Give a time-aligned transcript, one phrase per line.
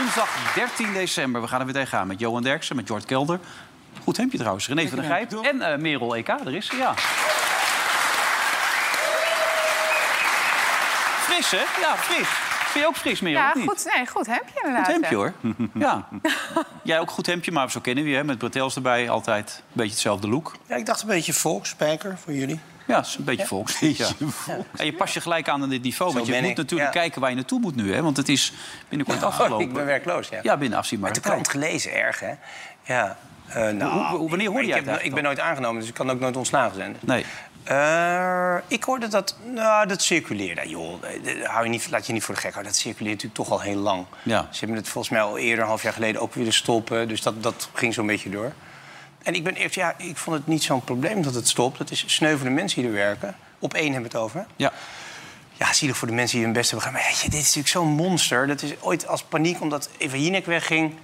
[0.00, 1.40] Woensdag 13 december.
[1.40, 3.40] We gaan er weer tegenaan met Johan Derksen, met Jort Kelder.
[4.02, 6.26] Goed hemdje trouwens, René van der Grijp en eh, Merel EK.
[6.26, 6.94] Daar is ze, ja.
[11.22, 11.80] Fris, hè?
[11.80, 12.28] Ja, fris.
[12.70, 13.68] Vind je ook fris, Merel, Ja, of niet?
[13.68, 14.84] goed, nee, goed hemdje inderdaad.
[14.84, 15.32] Goed hemdje, hoor.
[15.84, 16.08] Ja.
[16.82, 18.24] Jij ook goed hemdje, maar zo kennen we je, hè?
[18.24, 19.08] Met bretels erbij.
[19.10, 20.56] Altijd een beetje hetzelfde look.
[20.68, 22.60] Ja, ik dacht een beetje volksspijker voor jullie.
[22.90, 23.78] Ja, het is een beetje volks.
[23.80, 24.08] Ja.
[24.76, 26.10] En je past je gelijk aan aan dit niveau.
[26.10, 27.00] Zo Want je moet ik, natuurlijk ja.
[27.00, 27.94] kijken waar je naartoe moet nu.
[27.94, 28.02] Hè?
[28.02, 28.52] Want het is
[28.88, 29.66] binnenkort afgelopen.
[29.66, 30.38] ik ben werkloos, ja.
[30.42, 32.32] Ja, binnen Uit afzienbare de krant gelezen, erg, hè?
[32.84, 33.16] Ja.
[33.48, 35.80] eh, nou, hoe- hoe- wanneer hoorde ik, jij heb- het eigenlijk Ik ben nooit aangenomen,
[35.80, 36.96] dus ik kan ook nooit ontslagen zijn.
[37.00, 37.24] Nee.
[37.64, 39.36] Eh, ik hoorde dat...
[39.54, 40.68] Nou, dat circuleerde.
[40.68, 40.94] Joh,
[41.24, 42.72] eh, hou je niet, laat je niet voor de gek houden.
[42.72, 44.06] Dat circuleert natuurlijk toch al heel lang.
[44.22, 44.46] Ja.
[44.50, 47.08] Ze hebben het volgens mij al eerder, een half jaar geleden, ook willen stoppen.
[47.08, 48.52] Dus dat, dat ging zo'n beetje door.
[49.22, 51.78] En ik ben eerst, ja, ik vond het niet zo'n probleem dat het stopt.
[51.78, 53.36] Het is sneu voor de mensen die er werken.
[53.58, 54.46] Op één hebben we het over.
[54.56, 54.72] Ja.
[55.52, 57.02] Ja, zielig voor de mensen die hun best hebben gedaan.
[57.02, 58.46] Maar je, dit is natuurlijk zo'n monster.
[58.46, 60.94] Dat is ooit als paniek omdat Eva Jinek wegging.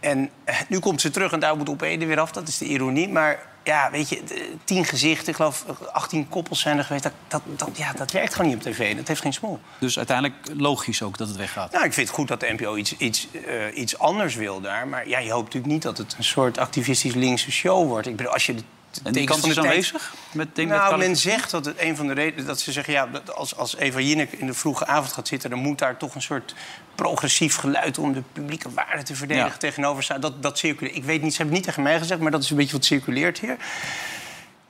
[0.00, 2.32] En eh, nu komt ze terug en daar moet op er weer af.
[2.32, 3.08] Dat is de ironie.
[3.08, 4.22] Maar ja, weet je,
[4.64, 7.02] tien gezichten, ik geloof 18 koppels zijn er geweest.
[7.02, 8.96] Dat, dat, dat, ja, dat werkt gewoon niet op tv.
[8.96, 9.60] Dat heeft geen smoel.
[9.78, 11.72] Dus uiteindelijk logisch ook dat het weggaat.
[11.72, 14.88] Nou, ik vind het goed dat de NPO iets, iets, eh, iets anders wil daar.
[14.88, 18.06] Maar ja, je hoopt natuurlijk niet dat het een soort activistisch linkse show wordt.
[18.06, 18.62] Ik bedoel, als je de
[19.02, 20.14] En die van is aanwezig?
[20.32, 22.46] Met, denk met nou, men zegt dat het een van de redenen...
[22.46, 25.50] dat ze zeggen, ja, dat als, als Eva Jinek in de vroege avond gaat zitten...
[25.50, 26.54] dan moet daar toch een soort
[26.94, 27.98] progressief geluid...
[27.98, 29.56] om de publieke waarde te verdedigen Ja.
[29.56, 30.20] tegenover staan.
[30.20, 30.96] Dat, dat circuleert.
[30.96, 32.20] Ik weet niet, ze hebben het niet tegen mij gezegd...
[32.20, 33.56] maar dat is een beetje wat circuleert hier.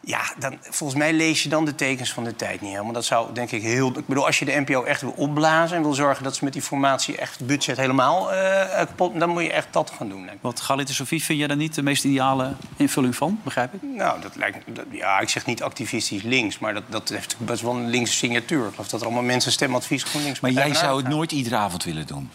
[0.05, 2.93] Ja, dan, volgens mij lees je dan de tekens van de tijd niet helemaal.
[2.93, 3.89] Dat zou denk ik heel...
[3.99, 5.77] Ik bedoel, als je de NPO echt wil opblazen...
[5.77, 9.19] en wil zorgen dat ze met die formatie echt het budget helemaal eh, kapot...
[9.21, 10.29] dan moet je echt dat gaan doen.
[10.41, 13.41] Want Galit en Sofie, vind jij daar niet de meest ideale invulling van?
[13.45, 13.81] Begrijp ik?
[13.83, 17.63] Nou, dat lijkt dat- ja, ik zeg niet activistisch links, maar dat, dat heeft best
[17.63, 18.67] wel een linkse signatuur.
[18.67, 21.85] Ik geloof dat er allemaal mensen stemadvies GroenLinks Maar jij zou het nooit iedere avond
[21.85, 22.31] willen doen.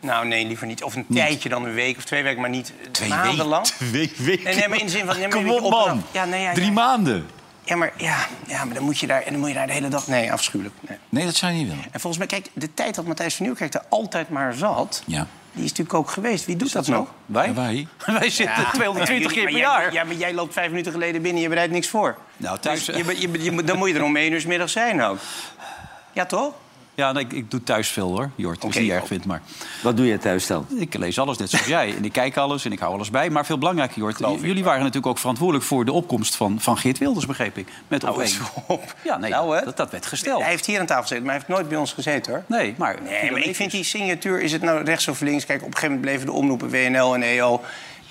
[0.00, 0.82] Nou, nee, liever niet.
[0.82, 3.66] Of een tijdje dan een week of twee weken, maar niet Twee maandenlang.
[3.90, 4.44] Twee weken.
[4.44, 5.18] Nee, nee, maar in de zin van...
[5.18, 6.02] Nee, Kom op, man.
[6.10, 6.72] Ja, nee, ja, Drie ja.
[6.72, 7.26] maanden.
[7.64, 9.72] Ja, maar, ja, ja, maar dan moet je daar, en dan moet je daar de
[9.72, 10.06] hele dag...
[10.06, 10.74] Nee, afschuwelijk.
[10.88, 10.98] Nee.
[11.08, 11.84] Nee, dat zou je niet willen.
[11.90, 15.02] En volgens mij, kijk, de tijd dat Matthijs van Nieuwkerk er altijd maar zat...
[15.06, 15.26] Ja.
[15.52, 16.44] die is natuurlijk ook geweest.
[16.46, 17.08] Wie doet dat, nog?
[17.26, 17.46] Wij?
[17.46, 17.86] Ja, wij.
[18.18, 19.92] Wij zitten 220 keer per jij- jaar.
[19.92, 22.16] Ja, maar jij loopt vijf minuten geleden binnen, je bereidt niks voor.
[22.36, 22.84] Nou, thuis...
[22.84, 25.18] Dus je, je, dan moet je er om één uur 's middags zijn ook.
[26.12, 26.52] Ja, toch?
[26.96, 28.64] Ja, nee, ik, ik doe thuis veel hoor, Jort.
[28.64, 28.78] Als je Oké.
[28.78, 29.42] het niet erg vindt, maar...
[29.82, 30.66] Wat doe je thuis dan?
[30.78, 31.94] Ik lees alles net zoals jij.
[31.96, 33.30] En ik kijk alles en ik hou alles bij.
[33.30, 34.18] Maar veel belangrijker, Jort.
[34.40, 37.68] Jullie waren natuurlijk ook verantwoordelijk voor de opkomst van, van Geert Wilders, begreep ik.
[37.88, 38.04] Met
[38.66, 38.94] op.
[39.04, 39.64] Ja, nee, Nou, hè?
[39.64, 40.40] dat, dat werd gesteld.
[40.40, 42.42] Hij heeft hier aan tafel gezeten, maar hij heeft nooit bij ons gezeten, hoor.
[42.46, 42.96] Nee, maar...
[43.02, 45.46] Nee, maar ik vind die signatuur, is het nou rechts of links?
[45.46, 47.60] Kijk, op een gegeven moment bleven de omroepen WNL en EO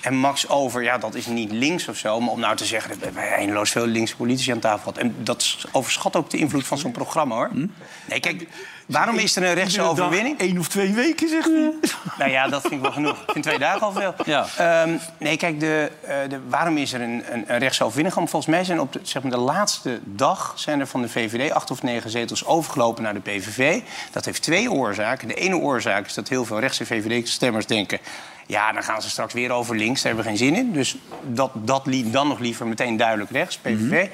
[0.05, 0.83] en Max over.
[0.83, 2.19] Ja, dat is niet links of zo.
[2.19, 4.97] Maar om nou te zeggen, dat hebben eindeloos veel linkse politici aan tafel gehad.
[4.97, 7.49] En dat overschat ook de invloed van zo'n programma, hoor.
[7.51, 7.67] Hm?
[8.05, 8.47] Nee, kijk,
[8.85, 10.41] waarom is er een rechtse Iedere dag overwinning?
[10.41, 11.73] Eén of twee weken, zegt hij.
[12.17, 13.21] Nou ja, dat vind ik wel genoeg.
[13.21, 14.13] Ik vind twee dagen al veel.
[14.25, 14.45] Ja.
[14.57, 18.15] Ehm, nee, kijk, de, eh, de, waarom is er een, een, een rechtse overwinning?
[18.15, 20.53] Want Volgens mij zijn op de, zeg maar, de laatste dag...
[20.55, 23.81] zijn er van de VVD acht of negen zetels overgelopen naar de PVV.
[24.11, 25.27] Dat heeft twee oorzaken.
[25.27, 27.99] De ene oorzaak is dat heel veel rechtse VVD-stemmers denken...
[28.45, 30.71] ja, dan gaan ze straks weer over links, daar hebben we geen zin in.
[30.71, 34.07] Dus dat, dat li- dan nog liever meteen duidelijk rechts, PVV.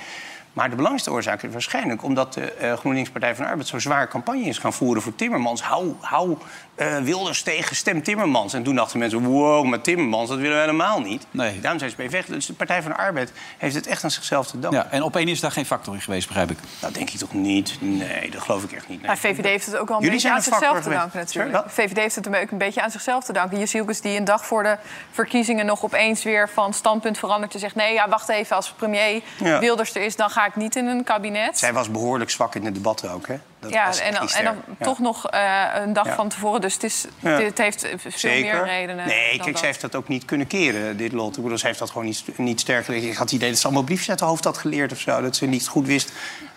[0.54, 3.80] Maar de belangrijkste oorzaak is waarschijnlijk omdat de eh, GroenLinks Partij van de Arbeid zo
[3.80, 5.62] zwaar campagne is gaan voeren voor Timmermans.
[5.62, 6.38] Hou, hou
[6.76, 8.54] eh, Wilders tegen, stem Timmermans.
[8.54, 11.26] En toen dachten mensen, wow, maar Timmermans, dat willen we helemaal niet.
[11.32, 11.60] Nee.
[11.60, 12.26] Daarom zijn ze mee weg.
[12.26, 14.80] Dus de Partij van de Arbeid heeft het echt aan zichzelf te danken.
[14.80, 16.58] Ja, en op één is daar geen factor in geweest, begrijp ik.
[16.80, 17.78] Dat denk ik toch niet?
[17.80, 18.98] Nee, dat geloof ik echt niet.
[18.98, 19.08] Nee.
[19.08, 21.56] Maar VVD heeft het ook wel een Jullie beetje aan zichzelf te danken natuurlijk.
[21.56, 23.60] Sorry, VVD heeft het be- een beetje aan zichzelf te danken.
[23.60, 24.78] Jezielkes die een dag voor de
[25.12, 27.54] verkiezingen nog opeens weer van standpunt verandert...
[27.54, 29.60] en zegt, nee, ja, wacht even, als premier Ja.
[29.60, 30.16] Wilders er is...
[30.16, 31.58] dan ga ik niet in een kabinet.
[31.58, 33.36] Zij was behoorlijk zwak in de debatten ook, hè?
[33.60, 34.46] Dat ja, en dan, en dan sterk.
[34.46, 34.86] Ja.
[34.86, 36.16] toch nog eh, een dag Ja.
[36.16, 36.62] van tevoren.
[36.62, 37.38] Dus het, is, Ja.
[37.38, 39.08] dit heeft veel meer redenen.
[39.08, 41.38] Nee, kijk, zij heeft dat ook niet kunnen keren, dit lot.
[41.38, 43.04] Ik bedoel, zij heeft dat gewoon niet, niet sterk geleerd.
[43.04, 45.22] Ik had het idee dat ze allemaal briefjes uit haar hoofd had geleerd of zo.
[45.22, 46.12] Dat ze niet goed wist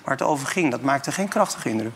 [0.04, 0.70] waar het over ging.
[0.70, 1.92] Dat maakte geen krachtige indruk.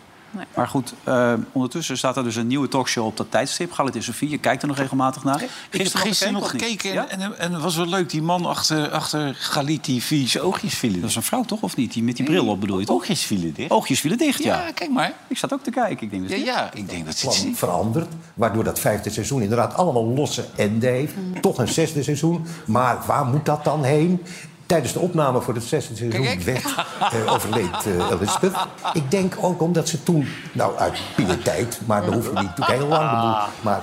[0.55, 3.73] Maar goed, eh, ondertussen staat er dus een nieuwe talkshow op dat tijdstip.
[3.73, 5.43] Galit en Sofie, je kijkt er nog regelmatig naar.
[5.71, 7.09] Ik heb gisteren nog gekeken Ja?
[7.09, 8.11] en, en, en het was wel leuk.
[8.11, 11.01] Die man achter, achter Galit die vieze oogjes vielen.
[11.01, 11.93] Dat is een vrouw toch, of niet?
[11.93, 12.97] Die met die bril op bedoel je toch?
[12.97, 13.71] Oogjes vielen dicht.
[13.71, 14.65] Oogjes vielen dicht, ja.
[14.67, 15.13] Ja, kijk maar.
[15.29, 16.05] Ik zat ook te kijken.
[16.05, 18.09] Ik denk dat Ja, ja, ik denk dat ze plan veranderd.
[18.35, 21.15] Waardoor dat vijfde seizoen inderdaad allemaal losse enden heeft.
[21.41, 22.47] Toch een zesde seizoen.
[22.67, 24.23] Maar waar moet dat dan heen?
[24.69, 26.65] Tijdens de opname voor het zesde seizoen werd,
[27.13, 28.55] eh, overleed Elizabeth.
[28.93, 33.11] Ik denk ook omdat ze toen, nou uit pietijd, maar hoef je niet heel lang.
[33.11, 33.83] bedoel, Maar,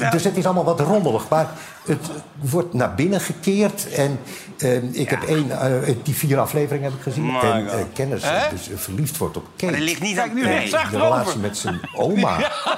[0.00, 1.28] eh, dus het is allemaal wat rommelig.
[1.28, 1.48] Maar
[1.86, 2.10] het
[2.40, 3.92] wordt naar binnen gekeerd.
[3.92, 4.20] En
[4.62, 7.26] eh, ik heb één, eh, die vier afleveringen heb ik gezien.
[7.26, 9.64] My en eh kennis dus eh, verliefd wordt op Kate.
[9.64, 10.70] Maar dat ligt niet aan nu nee.
[10.70, 12.36] de relatie met zijn oma.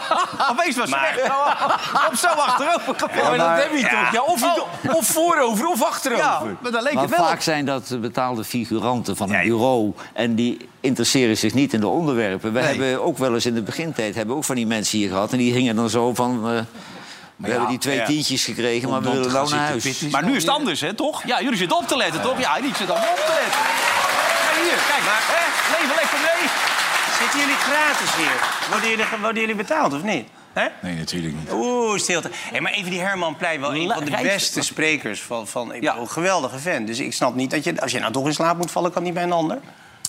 [0.64, 1.30] Wees maar Maar- slecht.
[2.08, 3.28] Op zo achterover.
[3.38, 3.88] maar dat heb je ja.
[3.88, 4.12] toch?
[4.12, 4.94] Ja, of, Oh.
[4.96, 6.24] of voorover of achterover.
[6.24, 7.26] Ja, maar dan leek Maar het wel.
[7.26, 9.48] vaak zijn dat betaalde figuranten van een Ja, ja.
[9.48, 9.92] bureau.
[10.12, 12.52] En die interesseren zich niet in de onderwerpen.
[12.52, 12.68] We Nee.
[12.68, 15.32] hebben ook wel eens in de begintijd hebben ook van die mensen hier gehad.
[15.32, 16.46] En die gingen dan zo van...
[17.36, 18.04] we hebben die twee ja.
[18.04, 20.00] tientjes gekregen, maar we willen nou naar huis.
[20.00, 21.22] Maar nu is het anders, hè, toch?
[21.26, 22.38] Ja, jullie zitten op te letten, toch?
[22.40, 23.60] Ja, die zitten allemaal op te letten.
[24.44, 25.02] Kijk hier, kijk.
[25.36, 25.76] Hè?
[25.76, 26.48] Leven lekker mee.
[27.20, 28.68] Zitten jullie gratis hier?
[28.70, 30.28] Worden jullie, worden jullie betaald of niet?
[30.52, 30.66] Hè?
[30.80, 31.50] Nee, natuurlijk niet.
[31.52, 32.30] Oeh, stilte.
[32.32, 35.46] Hey, maar even die Herman Pleij, wel een van de beste sprekers van...
[35.46, 35.90] van ik Ja.
[35.90, 36.84] bedoel, een geweldige fan.
[36.84, 37.80] Dus ik snap niet dat je...
[37.80, 39.58] Als je nou toch in slaap moet vallen, kan niet bij een ander.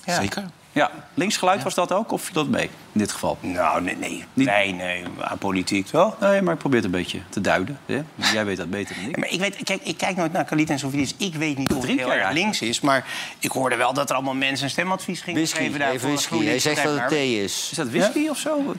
[0.05, 0.15] Ja.
[0.15, 0.45] Zeker.
[0.75, 3.37] Ja, linksgeluid was dat ook, of viel dat mee in dit geval?
[3.41, 4.23] Nou, nee, nee.
[4.33, 5.03] Niet- Nee, nee.
[5.19, 6.19] Apolitiek, toch?
[6.19, 7.79] Nee, maar ik probeer het een beetje te duiden.
[7.85, 8.01] Hè?
[8.15, 9.15] Jij weet dat beter dan ik.
[9.15, 11.57] Ja, maar ik, weet, kijk, ik kijk nooit naar Khalid en Sofie, dus ik weet
[11.57, 12.81] niet of het heel erg links is.
[12.81, 13.05] Maar
[13.39, 15.79] ik hoorde wel dat er allemaal mensen een stemadvies gingen Whisky, geven.
[15.79, 16.45] daar even voor whisky.
[16.45, 17.67] Hij zegt dat het thee is.
[17.71, 18.75] Is dat whisky of zo?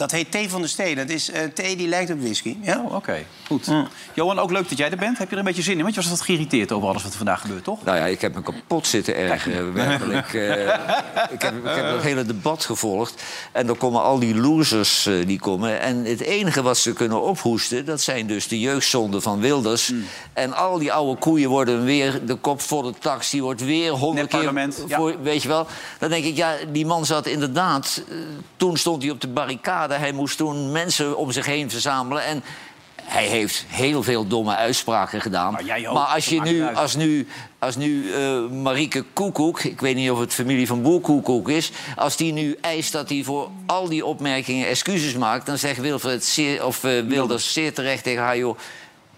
[0.00, 0.96] Dat heet thee van de steen.
[0.96, 2.56] Dat is eh, thee die lijkt op whisky.
[2.62, 2.78] Ja?
[2.78, 3.24] Oh, oké.
[3.46, 3.68] Goed.
[4.14, 5.18] Johan, ook leuk dat jij er bent.
[5.18, 5.82] Heb je er een beetje zin in?
[5.82, 7.84] Want je was wat geïrriteerd over alles wat er vandaag gebeurt, toch?
[7.84, 10.28] Nou ja, ik heb me kapot zitten ergeren, werkelijk.
[10.40, 10.62] Eh,
[11.30, 13.22] ik, heb, ik heb het hele debat gevolgd.
[13.52, 15.80] En dan komen al die losers eh, die komen.
[15.80, 17.84] En het enige wat ze kunnen ophoesten...
[17.84, 19.86] dat zijn dus de jeugdzonden van Wilders.
[19.86, 20.04] Hmm.
[20.32, 22.26] En al die oude koeien worden weer...
[22.26, 24.52] de kop voor de tax, die wordt weer honderd keer...
[24.86, 24.96] ja.
[24.96, 25.66] Voor, Weet je wel?
[25.98, 28.02] Dan denk ik, ja, die man zat inderdaad...
[28.56, 29.89] toen stond hij op de barricade.
[29.98, 32.24] Hij moest toen mensen om zich heen verzamelen.
[32.24, 32.42] En
[33.10, 35.52] hij heeft heel veel domme uitspraken gedaan.
[35.52, 37.26] Maar maar als je nu, als nu,
[37.58, 41.70] als nu eh, Marieke Koekoek, ik weet niet of het familie van Boer Koekoek is,
[41.96, 46.24] als die nu eist dat hij voor al die opmerkingen excuses maakt, dan zegt Wilfred
[46.24, 48.58] zeer, of eh, Wilders zeer terecht tegen haar, joh.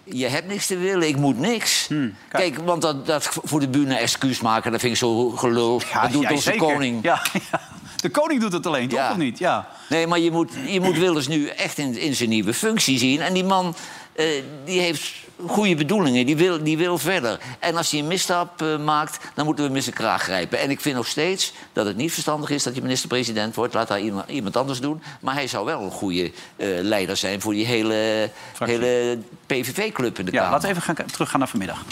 [0.03, 1.87] Je hebt niks te willen, ik moet niks.
[1.87, 2.53] Hmm, kijk.
[2.53, 2.65] kijk.
[2.67, 5.81] want dat, dat voor de bühne excuus maken, dat vind ik zo gelul.
[6.01, 6.59] dat doet onze zeker.
[6.59, 7.03] koning.
[7.03, 7.21] Ja,
[7.51, 7.61] ja.
[8.03, 8.99] De koning doet het alleen, toch?
[8.99, 9.11] Ja.
[9.11, 9.37] Of niet?
[9.37, 9.67] Ja.
[9.89, 13.21] Nee, maar je moet, je moet Wilders nu echt in, in zijn nieuwe functie zien.
[13.21, 13.75] En die man
[14.13, 14.25] eh,
[14.65, 15.11] die heeft
[15.45, 17.39] goede bedoelingen, die wil, die wil verder.
[17.59, 20.59] En als hij een misstap eh, maakt, dan moeten we hem in zijn kraag grijpen.
[20.59, 23.73] En ik vind nog steeds dat het niet verstandig is dat je minister-president wordt.
[23.73, 25.01] Laat dat iemand, iemand anders doen.
[25.19, 28.79] Maar hij zou wel een goede eh, leider zijn voor die hele, Fractie.
[28.79, 30.53] hele PVV-club in de Ja, Kamer.
[30.53, 31.83] laten we even gaan, teruggaan naar vanmiddag.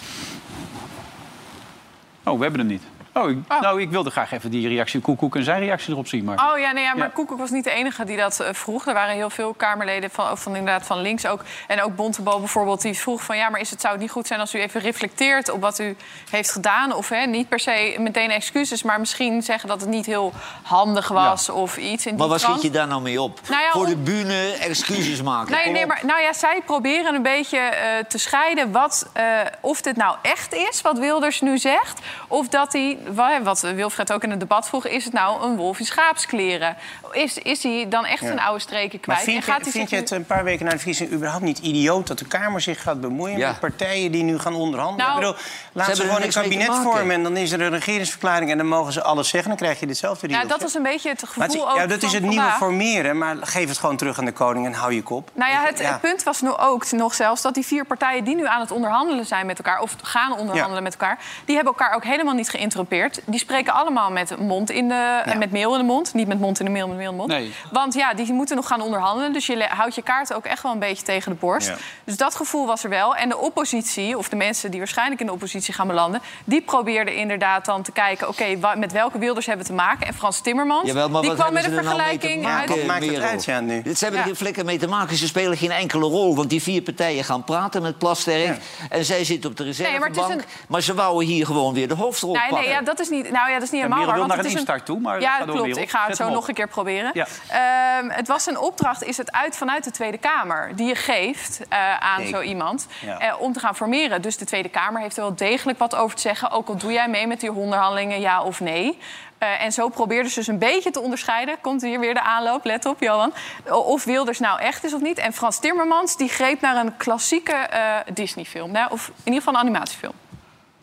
[2.24, 2.84] Oh, we hebben hem niet.
[3.14, 6.24] Oh, ik- nou, ik wilde graag even die reactie Koekoek en zijn reactie erop zien.
[6.24, 6.52] Maar...
[6.54, 7.12] Oh ja, nee, ja, maar Ja.
[7.14, 8.88] Koekoek was niet de enige die dat eh, vroeg.
[8.88, 11.44] Er waren heel veel Kamerleden van, van, inderdaad, van links ook.
[11.68, 13.38] En ook Bontebal bijvoorbeeld, die vroeg van...
[13.38, 15.80] ja, maar is het, zou het niet goed zijn als u even reflecteert op wat
[15.80, 15.96] u
[16.30, 16.94] heeft gedaan?
[16.94, 20.34] Of hè, niet per se meteen excuses, maar misschien zeggen dat het niet heel
[20.64, 21.50] handig was...
[21.50, 22.54] of iets in die maar trant.
[22.60, 23.40] schiet je daar nou mee op?
[23.50, 25.52] Nou ja, voor de bühne excuses maken.
[25.52, 29.24] Nee, nee, maar nou ja, zij proberen een beetje eh, te scheiden wat, eh,
[29.60, 32.00] of dit nou echt is, wat Wilders nu zegt.
[32.28, 32.98] Of dat hij,
[33.44, 36.76] wat Wilfred ook in het debat vroeg, is het nou een wolf in schaapskleren?
[37.12, 39.20] Is, is hij dan echt zijn oude streken Maar kwijt?
[39.22, 40.78] vind, en gaat je, hij vind je zich het nu- een paar weken na de
[40.78, 42.08] verkiezing überhaupt niet idioot...
[42.08, 43.48] dat de Kamer zich gaat bemoeien Ja.
[43.48, 45.06] met partijen die nu gaan onderhandelen?
[45.06, 45.42] Nou, ik bedoel,
[45.74, 47.16] laat hebben ze gewoon een kabinet vormen...
[47.16, 49.50] en dan is er een regeringsverklaring en dan mogen ze alles zeggen.
[49.50, 50.54] Dan krijg je ditzelfde Ja, riedeltje.
[50.58, 52.50] dat was een beetje het gevoel Maar het is- ook ja, dat is het nieuwe
[52.58, 55.30] formeren, maar geef het gewoon terug aan de koning en hou je kop.
[55.34, 58.48] Nou ja, het, punt was nu ook nog zelfs dat die vier partijen die nu
[58.48, 60.82] aan het onderhandelen zijn met elkaar, of gaan onderhandelen Ja.
[60.82, 62.90] met elkaar, die hebben elkaar ook helemaal niet geïnterrumpeerd.
[63.26, 66.40] Die spreken allemaal met mond in de, eh, met meel in de mond, niet met
[66.40, 67.30] mond in de meel, met meel in de mond.
[67.30, 67.54] Nee.
[67.72, 70.72] Want ja, die moeten nog gaan onderhandelen, dus je houdt je kaarten ook echt wel
[70.72, 71.68] een beetje tegen de borst.
[71.68, 71.76] Ja.
[72.04, 73.16] Dus dat gevoel was er wel.
[73.16, 77.16] En de oppositie, of de mensen die waarschijnlijk in de oppositie gaan belanden, die probeerden
[77.16, 80.08] inderdaad dan te kijken, oké, met welke Wilders hebben we te maken?
[80.08, 82.70] En Frans Timmermans, Jawel, maar die kwam met een nou vergelijking uit.
[82.70, 83.82] Wat maakt het uit, ja, nu?
[83.82, 85.16] Dit ze hebben er geen flikker mee te maken.
[85.16, 86.36] Ze spelen geen enkele rol.
[86.36, 88.62] Want die vier partijen gaan praten met Plasterk.
[88.90, 90.16] En zij zitten op de reservebank.
[90.16, 92.72] maar maar, ze wouden hier gewoon weer de hoofdrol Nee, nee, pakken.
[92.72, 94.16] ja, ja, dat is niet, nou ja, dat is niet helemaal waar.
[94.16, 95.78] wil naar het een instart toe, maar ja, door, klopt.
[95.78, 97.12] Ik ga het Zet zo nog een keer proberen.
[97.14, 97.28] Ja.
[97.48, 100.76] Ehm, het was een opdracht, is het uit vanuit de Tweede Kamer...
[100.76, 103.20] die je geeft eh, aan zo iemand Ja.
[103.20, 104.22] eh, om te gaan formeren.
[104.22, 106.52] Dus de Tweede Kamer heeft er wel degelijk wat over te zeggen...
[106.52, 108.98] ook al doe jij mee met die onderhandelingen, ja of nee...
[109.38, 111.56] Eh, en zo probeerde ze dus een beetje te onderscheiden.
[111.62, 113.34] Komt hier weer de aanloop, let op Johan.
[113.70, 115.18] Of Wilders nou echt is of niet.
[115.18, 117.70] En Frans Timmermans die greep naar een klassieke
[118.14, 118.72] Disney-film.
[118.72, 120.14] Nou, of in ieder geval een animatiefilm.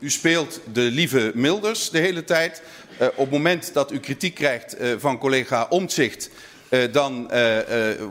[0.01, 2.63] U speelt de lieve Milders de hele tijd.
[2.99, 6.31] Eh, op het moment dat u kritiek krijgt eh, van collega Omtzigt...
[6.69, 7.31] eh, dan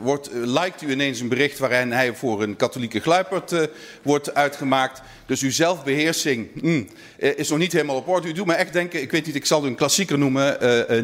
[0.02, 3.62] wordt, liked u ineens een bericht waarin hij voor een katholieke gluiperd eh,
[4.02, 5.00] wordt uitgemaakt.
[5.26, 6.48] Dus uw zelfbeheersing
[7.18, 8.28] eh, is nog niet helemaal op orde.
[8.28, 10.56] U doet me echt denken, ik weet niet, ik zal u een klassieker noemen,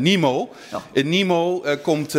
[0.02, 0.52] Nemo.
[0.92, 2.16] In Nemo komt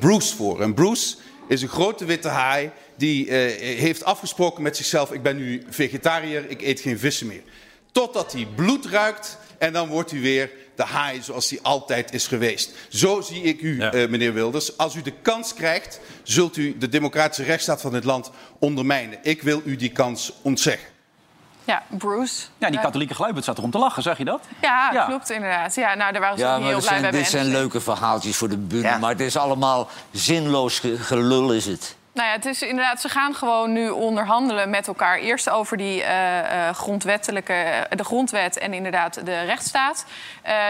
[0.00, 0.60] Bruce voor.
[0.60, 1.14] En Bruce
[1.48, 3.30] is een grote witte haai die
[3.60, 5.12] heeft afgesproken met zichzelf...
[5.12, 7.42] ik ben nu vegetariër, ik eet geen vissen meer.
[7.94, 12.26] Totdat hij bloed ruikt en dan wordt hij weer de haai zoals hij altijd is
[12.26, 12.70] geweest.
[12.88, 14.76] Zo zie ik u, eh, meneer Wilders.
[14.78, 19.18] Als u de kans krijgt, zult u de democratische rechtsstaat van dit land ondermijnen.
[19.22, 20.88] Ik wil u die kans ontzeggen.
[21.64, 22.44] Ja, Bruce.
[22.58, 24.40] Ja, die katholieke gluipert zat erom te lachen, zag je dat?
[24.62, 25.04] Ja, Ja.
[25.06, 25.74] klopt inderdaad.
[25.74, 28.36] Ja, nou, daar waren ze Ja, heel dit blij zijn, bij dit zijn leuke verhaaltjes
[28.36, 28.88] voor de bühne.
[28.88, 28.98] Ja.
[28.98, 31.96] Maar het is allemaal zinloos ge- gelul is het.
[32.14, 35.18] Nou ja, het is inderdaad, ze gaan gewoon nu onderhandelen met elkaar.
[35.18, 40.04] Eerst over die eh, eh, grondwettelijke, eh, de grondwet en inderdaad de rechtsstaat.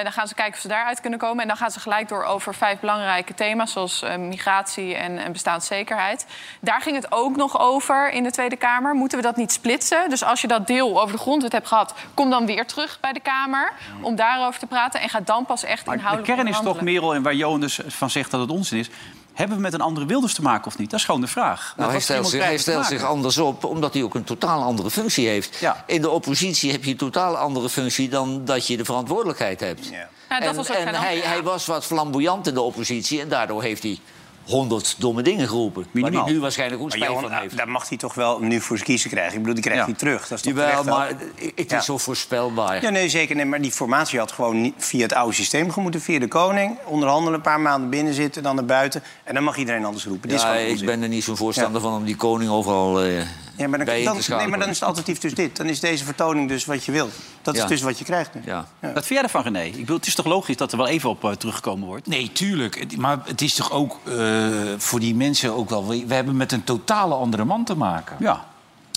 [0.03, 1.43] Dan gaan ze kijken of ze daaruit kunnen komen.
[1.43, 3.73] En dan gaan ze gelijk door over vijf belangrijke thema's...
[3.73, 6.27] zoals migratie en, en bestaanszekerheid.
[6.61, 8.95] Daar ging het ook nog over in de Tweede Kamer.
[8.95, 10.11] Moeten we dat niet splitsen?
[10.11, 11.95] Dus als je dat deel over de grondwet hebt gehad...
[12.15, 15.01] kom dan weer terug bij de Kamer om daarover te praten...
[15.01, 16.81] en ga dan pas echt Maar de kern is toch.
[16.81, 18.91] Merel, en waar Johan dus van zegt dat het onzin is...
[19.35, 20.91] hebben we met een andere Wilders te maken of niet?
[20.91, 21.75] Dat is gewoon de vraag.
[21.77, 25.29] Nou, hij stelt, zich, hij stelt anders op, omdat hij ook een totaal andere functie
[25.29, 25.57] heeft.
[25.57, 25.85] Ja.
[25.87, 29.89] In de oppositie heb je een totaal andere functie dan dat je de verantwoordelijkheid hebt.
[29.89, 30.09] Ja.
[30.29, 33.29] Ja, dat en was ook en hij, hij was wat flamboyant in de oppositie en
[33.29, 33.99] daardoor heeft hij
[34.47, 35.83] honderd domme dingen geroepen.
[35.83, 36.25] Waar Minimaal.
[36.25, 37.57] hij nu waarschijnlijk ook spijt van heeft.
[37.57, 39.33] daar mag hij toch wel nu voor zijn kiezen krijgen.
[39.33, 39.87] Ik bedoel, die krijgt Ja.
[39.87, 40.29] hij terug.
[40.29, 41.09] Dat is toch Jawel, maar
[41.55, 41.79] het Ja.
[41.79, 42.83] is zo voorspelbaar.
[42.83, 43.37] Ja, nee, zeker.
[43.37, 46.01] Nee, maar die formatie had gewoon niet via het oude systeem gemoeten.
[46.01, 49.03] Via de koning, onderhandelen, een paar maanden binnen zitten, dan naar buiten.
[49.25, 50.31] En dan mag iedereen alles roepen.
[50.31, 53.23] Ja, ik ben er niet zo'n voorstander van om die koning overal eh
[53.57, 55.57] Ja, maar dan, nee, maar dan is het alternatief dus dit.
[55.57, 57.13] Dan is deze vertoning dus wat je wilt.
[57.43, 57.63] Dat Ja.
[57.63, 58.41] is dus wat je krijgt nu.
[58.45, 58.67] Ja.
[58.81, 59.63] Wat vind jij ervan, René?
[59.63, 62.07] Ik bedoel, het is toch logisch dat er wel even op eh, teruggekomen wordt?
[62.07, 62.97] Nee, tuurlijk.
[62.97, 65.87] Maar het is toch ook eh, voor die mensen ook wel...
[65.87, 68.17] We we hebben met een totale andere man te maken.
[68.21, 68.33] Ja.
[68.33, 68.45] Maar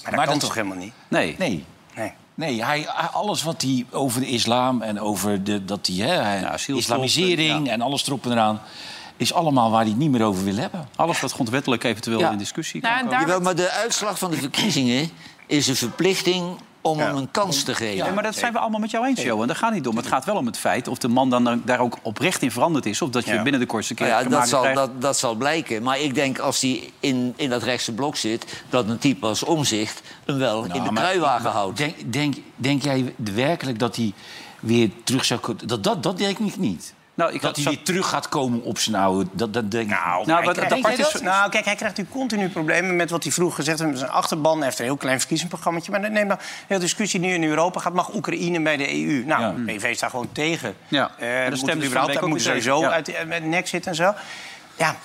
[0.04, 0.94] dat Maar kan dat- toch helemaal niet?
[1.08, 1.36] Nee.
[1.40, 1.66] Nee.
[1.96, 2.12] Nee.
[2.36, 6.58] Nee, hij, alles wat hij over de islam en over de, dat hij, hè, Ja,
[6.68, 7.72] islamisering ja.
[7.72, 8.62] en alles erop en eraan...
[9.18, 10.88] is allemaal waar hij het niet meer over wil hebben.
[10.96, 12.32] Alles wat grondwettelijk eventueel Ja.
[12.32, 13.20] in discussie Nou, kan en komen.
[13.28, 15.10] daar- Jawel, maar de uitslag van de verkiezingen
[15.48, 17.06] is een verplichting om Ja.
[17.06, 18.04] hem een kans te geven.
[18.06, 19.48] Nee, maar dat zijn we allemaal met jou eens, Johan.
[19.48, 19.98] Daar gaat niet om.
[19.98, 22.86] Het gaat wel om het feit of de man dan daar ook oprecht in veranderd
[22.86, 23.02] is...
[23.02, 23.42] of dat je Ja.
[23.42, 24.80] binnen de kortste keer Nou ja, dat zal, krijgt.
[24.80, 25.84] dat, dat zal blijken.
[25.84, 28.64] Maar ik denk als hij in, in dat rechtse blok zit...
[28.70, 31.78] dat een type als omzicht hem wel in de Nou, kruiwagen houdt.
[31.78, 34.14] Denk, denk, denk jij werkelijk dat hij
[34.60, 35.40] weer terug zou?
[35.66, 36.94] Dat, dat, dat denk ik niet.
[37.18, 39.30] Nou, ik dat had- hij weer terug gaat komen op zijn oude...
[39.32, 40.26] Dat, dat denk ik Nou.
[40.26, 43.56] Nou, krijgt- dat is- nou, kijk, hij krijgt nu continu problemen met wat hij vroeger
[43.58, 43.98] gezegd heeft.
[43.98, 45.80] Zijn achterban Hij heeft een heel klein verkiezingsprogramma.
[45.90, 46.36] Maar neem de
[46.68, 47.94] hele discussie nu in Europa gaat.
[47.94, 49.24] Mag Oekraïne bij de EU?
[49.26, 49.52] Nou, Ja.
[49.52, 50.76] de PV staat gewoon tegen.
[50.88, 51.12] Ja.
[51.20, 53.98] Eh, En de dat stem moet überhaupt, moet sowieso uit de, met nek zitten en
[53.98, 54.14] zo.
[54.78, 54.96] Ja,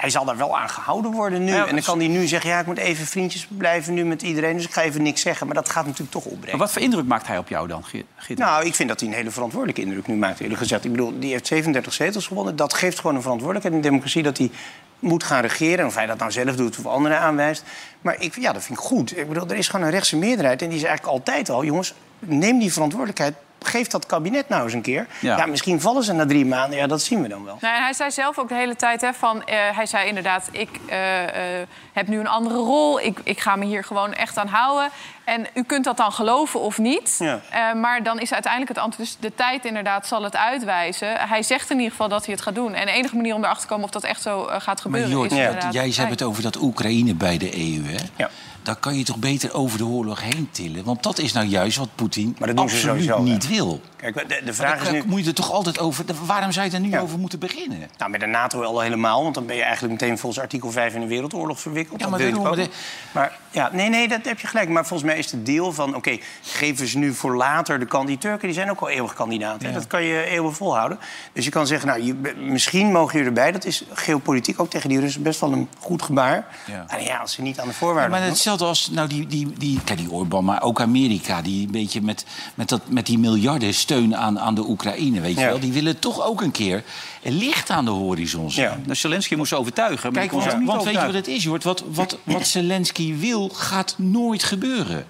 [0.00, 1.52] hij zal daar wel aan gehouden worden nu.
[1.52, 2.50] Ja, en dan kan hij nu zeggen...
[2.50, 4.56] ja, ik moet even vriendjes blijven nu met iedereen...
[4.56, 5.46] dus ik ga even niks zeggen.
[5.46, 6.50] Maar dat gaat natuurlijk toch opbrengen.
[6.50, 7.84] Maar wat voor indruk maakt hij op jou dan?
[7.84, 8.38] Geert?
[8.38, 10.84] Nou, ik vind dat hij een hele verantwoordelijke indruk nu maakt, eerlijk gezegd.
[10.84, 12.56] Ik bedoel, die heeft 37 zetels gewonnen.
[12.56, 14.22] Dat geeft gewoon een verantwoordelijkheid in de democratie...
[14.22, 14.50] dat hij
[14.98, 15.78] moet gaan regeren.
[15.78, 17.64] En of hij dat nou zelf doet of anderen aanwijst.
[18.00, 19.16] Maar ik, ja, dat vind ik goed.
[19.16, 20.62] Ik bedoel, er is gewoon een rechtse meerderheid.
[20.62, 21.64] En die is eigenlijk altijd al...
[21.64, 23.34] jongens, neem die verantwoordelijkheid.
[23.62, 25.06] Geef dat kabinet nou eens een keer.
[25.20, 25.36] Ja.
[25.36, 26.78] Ja, misschien vallen ze na drie maanden.
[26.78, 27.58] Ja, dat zien we dan wel.
[27.60, 29.44] Nou, en hij zei zelf ook de hele tijd hè, van...
[29.44, 33.00] eh, hij zei inderdaad, ik eh, eh, heb nu een andere rol.
[33.00, 34.88] Ik, ik ga me hier gewoon echt aan houden.
[35.24, 37.16] En u kunt dat dan geloven of niet.
[37.18, 37.40] Ja.
[37.50, 39.08] Eh, maar dan is uiteindelijk het antwoord...
[39.08, 41.16] Dus de tijd inderdaad zal het uitwijzen.
[41.18, 42.74] Hij zegt in ieder geval dat hij het gaat doen.
[42.74, 45.10] En de enige manier om erachter te komen of dat echt zo gaat Maar gebeuren...
[45.10, 45.70] Jort, is Ja.
[45.70, 48.04] jij hebt het over dat Oekraïne bij de EU, hè?
[48.16, 48.30] Ja.
[48.62, 50.84] Dan kan je toch beter over de oorlog heen tillen?
[50.84, 53.80] Want dat is nou juist wat Poetin absoluut niet wil.
[54.00, 55.02] Kijk, de, de vraag is nu...
[55.06, 56.04] moet je er toch altijd over...
[56.26, 57.00] Waarom zou je er nu Ja.
[57.00, 57.78] over moeten beginnen?
[57.98, 60.94] Nou, met de NATO al helemaal, want dan ben je eigenlijk meteen volgens artikel 5
[60.94, 62.00] in de wereldoorlog verwikkeld.
[62.00, 62.68] Ja, Dat maar
[63.12, 64.68] maar ja, nee, nee, dat heb je gelijk.
[64.68, 68.08] Maar volgens mij is het deel van, oké, geven ze nu voor later de kandidaten.
[68.10, 69.62] Die Turken die zijn ook al eeuwig kandidaat.
[69.62, 69.70] Ja.
[69.70, 70.98] Dat kan je eeuwen volhouden.
[71.32, 73.52] Dus je kan zeggen, nou, je, misschien mogen jullie erbij.
[73.52, 76.46] Dat is geopolitiek ook tegen die Russen best wel een goed gebaar.
[76.66, 76.84] Ja.
[76.88, 79.80] Maar ja, als ze niet aan de voorwaarden maar hetzelfde als nou, die, die, die,
[79.84, 81.42] kijk, die Orbán, maar ook Amerika...
[81.42, 85.34] die een beetje met, met, dat, met die miljarden steun aan, aan de Oekraïne, weet
[85.34, 85.46] je Ja.
[85.46, 85.60] wel...
[85.60, 86.82] die willen toch ook een keer
[87.22, 88.64] licht aan de horizon zien.
[88.64, 88.78] Ja.
[88.82, 90.12] Nou, Zelensky moest overtuigen.
[90.12, 91.14] Maar Kijk, want, want weet je wat overtuigen.
[91.14, 91.64] het is, Jort?
[91.64, 95.06] Wat, wat, wat Zelensky wil, gaat nooit gebeuren.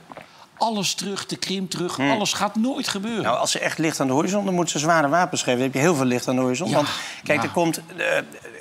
[0.57, 3.23] Alles terug, de Krim terug, alles gaat nooit gebeuren.
[3.23, 5.55] Nou, als ze echt licht aan de horizon, dan moeten ze zware wapens geven.
[5.55, 6.69] Dan heb je heel veel licht aan de horizon.
[6.69, 6.89] Ja, Want
[7.25, 7.45] kijk, ja.
[7.45, 8.05] er komt, eh,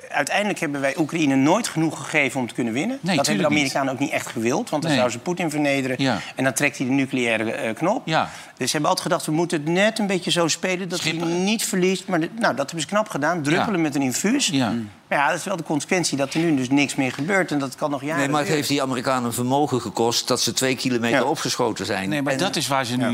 [0.09, 2.99] uiteindelijk hebben wij Oekraïne nooit genoeg gegeven om te kunnen winnen.
[3.01, 3.45] dat hebben de niet.
[3.45, 4.69] Amerikanen ook niet echt gewild.
[4.69, 4.99] Want dan Nee.
[4.99, 5.95] zouden ze Poetin vernederen.
[5.99, 6.17] Ja.
[6.35, 8.01] En dan trekt hij de nucleaire eh, knop.
[8.05, 8.29] Ja.
[8.57, 10.89] Dus ze hebben altijd gedacht, we moeten het net een beetje zo spelen...
[10.89, 12.07] dat hij niet verliest.
[12.07, 13.41] Maar de- nou, dat hebben ze knap gedaan.
[13.43, 13.81] Druppelen Ja.
[13.81, 14.47] met een infuus.
[14.47, 14.73] Ja.
[15.07, 17.51] Maar ja, dat is wel de consequentie dat er nu dus niks meer gebeurt.
[17.51, 20.27] En dat kan nog jaren Nee, maar het heeft die Amerikanen een vermogen gekost...
[20.27, 21.23] dat ze twee kilometer Ja.
[21.25, 22.09] opgeschoten zijn.
[22.09, 23.05] nee, maar En- dat is waar ze nu...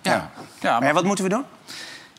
[0.00, 0.12] Ja.
[0.12, 0.30] Ja.
[0.60, 1.44] Ja, Maar wat moeten we doen?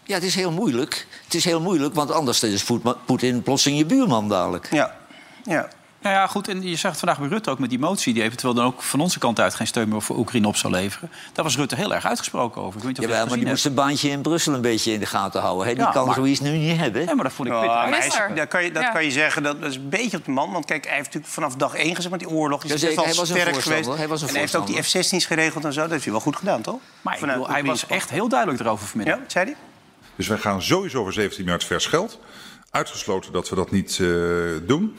[0.03, 1.07] Ja, het is heel moeilijk.
[1.23, 4.67] Het is heel moeilijk, want anders is Poet- Poetin plotseling je buurman dadelijk.
[4.71, 4.95] Ja.
[5.43, 5.67] ja.
[6.01, 6.47] Nou ja, goed.
[6.47, 8.13] En je zag het vandaag bij Rutte ook met die motie...
[8.13, 10.73] die eventueel dan ook van onze kant uit geen steun meer voor Oekraïne op zou
[10.73, 11.11] leveren.
[11.33, 12.77] Daar was Rutte heel erg uitgesproken over.
[12.79, 14.99] Ik weet niet of dat maar die moest zijn baantje in Brussel een beetje in
[14.99, 15.67] de gaten houden.
[15.67, 15.73] Hè?
[15.73, 17.05] Die Ja, kan maar- zoiets nu niet hebben.
[17.05, 17.77] Nee, maar dat vond ik Ja, pittig.
[17.77, 18.89] maar hij is- dat kan je, dat Ja.
[18.91, 20.51] kan je zeggen, dat is een beetje op de man.
[20.51, 22.09] Want kijk, hij heeft natuurlijk vanaf dag één gezegd...
[22.09, 23.95] met die oorlog is hij was een sterk geweest.
[23.95, 25.81] hij was een en hij heeft ook die F-16's geregeld en zo.
[25.81, 26.79] Dat heeft hij wel goed gedaan, toch?
[27.01, 29.17] Maar bedoel, hij was echt heel duidelijk erover vanmiddag.
[29.17, 29.55] Ja, zei hij?
[30.15, 32.19] Dus wij gaan sowieso voor 17 miljard vers geld.
[32.69, 34.07] Uitgesloten dat we dat niet eh,
[34.67, 34.95] doen.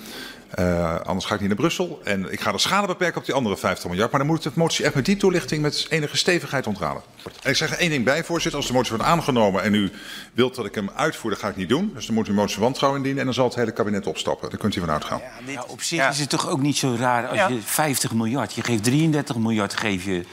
[0.51, 2.01] Eh, anders ga ik niet naar Brussel.
[2.05, 4.11] En ik ga de schade beperken op die andere 50 miljard.
[4.11, 7.03] Maar dan moet de motie echt met die toelichting met enige stevigheid ontraden.
[7.43, 8.61] En ik zeg er één ding bij, voorzitter.
[8.61, 9.91] Als de motie wordt aangenomen en u
[10.33, 11.91] wilt dat ik hem uitvoer, dan ga ik niet doen.
[11.95, 14.07] Dus dan moet u een motie van wantrouwen indienen en dan zal het hele kabinet
[14.07, 14.51] opstappen.
[14.51, 15.21] Daar kunt u van uitgaan.
[15.21, 16.09] Ja, dit, op zich ja.
[16.09, 17.49] is het toch ook niet zo raar als Ja.
[17.49, 18.55] je 50 miljard...
[18.55, 20.25] je geeft 33 miljard geef je,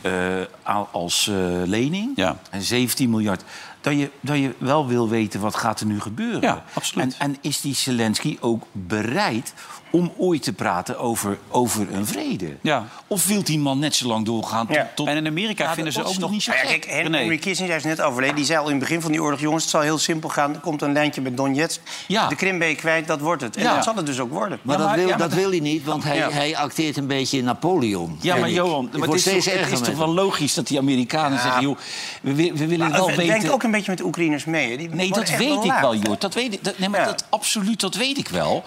[0.00, 2.38] eh, als eh, lening Ja.
[2.50, 3.42] en 17 miljard...
[3.88, 6.40] Dat je, dat je wel wil weten wat gaat er nu gebeuren.
[6.40, 7.16] Ja, absoluut.
[7.18, 9.54] En, en is die Zelensky ook bereid
[9.90, 12.56] om ooit te praten over, over een vrede?
[12.60, 12.86] Ja.
[13.06, 14.76] Of wil die man net zo lang doorgaan tot...
[14.76, 14.90] Ja.
[14.94, 16.80] tot En in Amerika Ja, vinden ze ook nog niet zo gek?
[16.80, 16.84] kijk.
[17.04, 18.36] Henry Kissinger is net overleden.
[18.36, 19.40] Die zei al in het begin van die oorlog...
[19.40, 20.54] jongens, het zal heel simpel gaan.
[20.54, 21.80] Er komt een lijntje met Donetsk.
[22.06, 22.28] Ja.
[22.28, 23.56] De Krim ben je kwijt, dat wordt het.
[23.56, 23.74] En Ja.
[23.74, 24.58] dat zal het dus ook worden.
[24.62, 26.30] Maar, Ja, maar- dat, wil, dat wil hij niet, want hij, Ja.
[26.30, 28.18] hij acteert een beetje in Napoleon.
[28.20, 28.50] Ja, maar.
[28.50, 31.62] Johan, Het maar het is, toch, het is wel logisch dat die Amerikanen zeggen...
[31.62, 31.76] joh,
[32.22, 33.40] we, we willen wel Maar weten...
[33.40, 34.76] Denk ook een beetje met de Oekraïners mee.
[34.76, 35.94] Die Nee, dat weet ik wel.
[35.94, 36.20] Jort.
[36.20, 36.64] Dat weet ik.
[36.64, 38.64] Dat, nee, maar dat, absoluut, dat weet ik wel.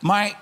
[0.00, 0.32] Maar